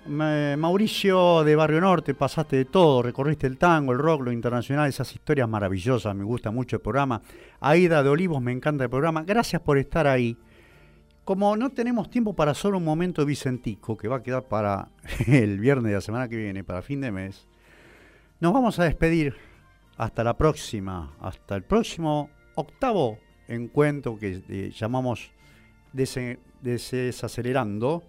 Mauricio 0.09 1.45
de 1.45 1.55
Barrio 1.55 1.81
Norte, 1.81 2.15
pasaste 2.15 2.57
de 2.57 2.65
todo, 2.65 3.03
recorriste 3.03 3.47
el 3.47 3.59
tango, 3.59 3.93
el 3.93 3.99
rock, 3.99 4.23
lo 4.23 4.33
internacional, 4.33 4.89
esas 4.89 5.13
historias 5.13 5.49
maravillosas, 5.49 6.15
me 6.15 6.25
gusta 6.25 6.51
mucho 6.51 6.77
el 6.77 6.83
programa. 6.83 7.21
Aida 7.61 8.03
de 8.03 8.09
Olivos, 8.09 8.41
me 8.41 8.53
encanta 8.53 8.85
el 8.85 8.91
programa, 8.91 9.23
gracias 9.23 9.61
por 9.61 9.77
estar 9.77 10.07
ahí. 10.07 10.37
Como 11.25 11.57
no 11.57 11.71
tenemos 11.71 12.09
tiempo 12.09 12.35
para 12.35 12.55
solo 12.55 12.79
un 12.79 12.85
momento 12.85 13.27
Vicentico, 13.27 13.97
que 13.97 14.09
va 14.09 14.17
a 14.17 14.23
quedar 14.23 14.45
para 14.45 14.89
el 15.27 15.59
viernes 15.59 15.91
de 15.91 15.95
la 15.95 16.01
semana 16.01 16.29
que 16.29 16.37
viene, 16.37 16.65
para 16.65 16.81
fin 16.81 17.03
de 17.03 17.13
mes, 17.13 17.47
nos 18.41 18.53
vamos 18.53 18.79
a 18.79 18.85
despedir. 18.85 19.35
Hasta 19.99 20.23
la 20.23 20.37
próxima, 20.37 21.13
hasta 21.21 21.57
el 21.57 21.65
próximo 21.65 22.31
octavo 22.55 23.19
encuentro 23.49 24.17
que 24.17 24.43
eh, 24.49 24.71
llamamos 24.71 25.33
Desacelerando 25.93 28.05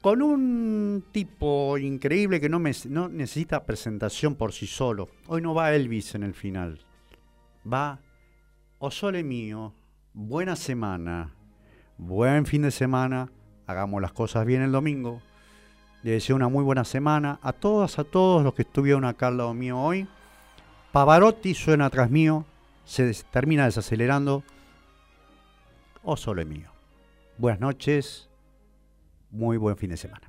con 0.00 0.22
un 0.22 1.04
tipo 1.10 1.76
increíble 1.78 2.40
que 2.40 2.48
no, 2.48 2.58
necesita 2.60 3.64
presentación 3.64 4.36
por 4.36 4.52
sí 4.52 4.66
solo. 4.66 5.08
Hoy 5.26 5.42
no 5.42 5.54
va 5.54 5.74
Elvis 5.74 6.14
en 6.14 6.22
el 6.22 6.34
final. 6.34 6.80
Va 7.70 7.98
O 8.78 8.90
Sole 8.90 9.24
Mío, 9.24 9.74
buena 10.14 10.54
semana, 10.54 11.34
buen 11.96 12.46
fin 12.46 12.62
de 12.62 12.70
semana, 12.70 13.30
hagamos 13.66 14.00
las 14.00 14.12
cosas 14.12 14.46
bien 14.46 14.62
el 14.62 14.72
domingo. 14.72 15.20
Le 16.04 16.12
deseo 16.12 16.36
una 16.36 16.48
muy 16.48 16.62
buena 16.62 16.84
semana 16.84 17.40
a 17.42 17.52
todas, 17.52 17.98
a 17.98 18.04
todos 18.04 18.44
los 18.44 18.54
que 18.54 18.62
estuvieron 18.62 19.04
acá 19.04 19.26
al 19.26 19.38
lado 19.38 19.52
mío 19.52 19.78
hoy. 19.80 20.06
Pavarotti 20.92 21.54
suena 21.54 21.86
atrás 21.86 22.08
mío, 22.08 22.46
se 22.84 23.12
termina 23.32 23.64
desacelerando. 23.64 24.44
O 26.04 26.16
Sole 26.16 26.44
Mío. 26.44 26.70
Buenas 27.36 27.60
noches 27.60 28.28
muy 29.30 29.56
buen 29.56 29.76
fin 29.76 29.90
de 29.90 29.96
semana. 29.96 30.27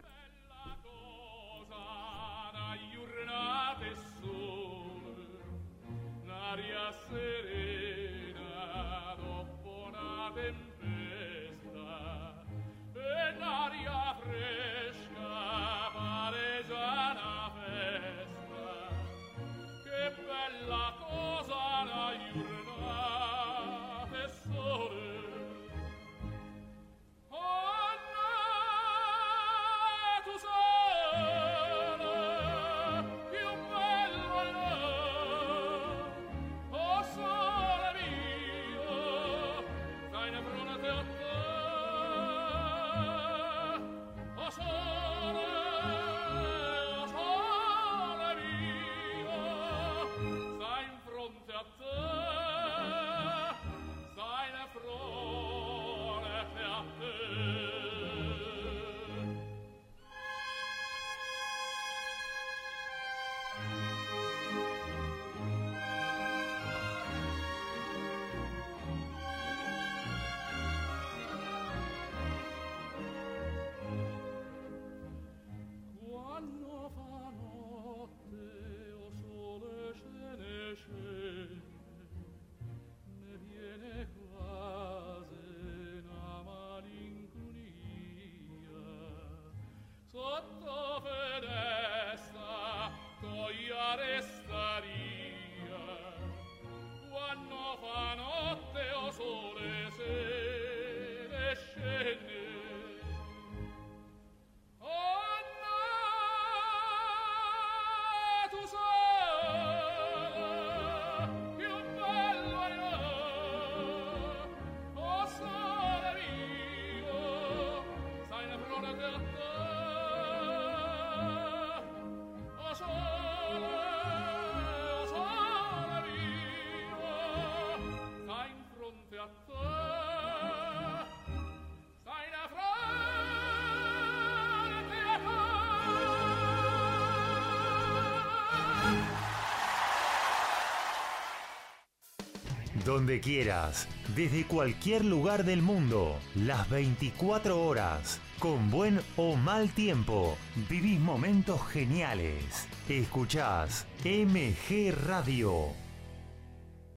Donde 142.90 143.20
quieras, 143.20 143.88
desde 144.16 144.46
cualquier 144.46 145.06
lugar 145.06 145.46
del 145.46 145.62
mundo, 145.62 146.18
las 146.34 146.68
24 146.72 147.62
horas, 147.62 148.20
con 148.40 148.72
buen 148.72 149.00
o 149.16 149.36
mal 149.36 149.70
tiempo, 149.70 150.36
vivís 150.68 151.00
momentos 151.00 151.62
geniales. 151.68 152.68
Escuchás 152.90 153.86
MG 154.04 154.92
Radio 155.06 155.89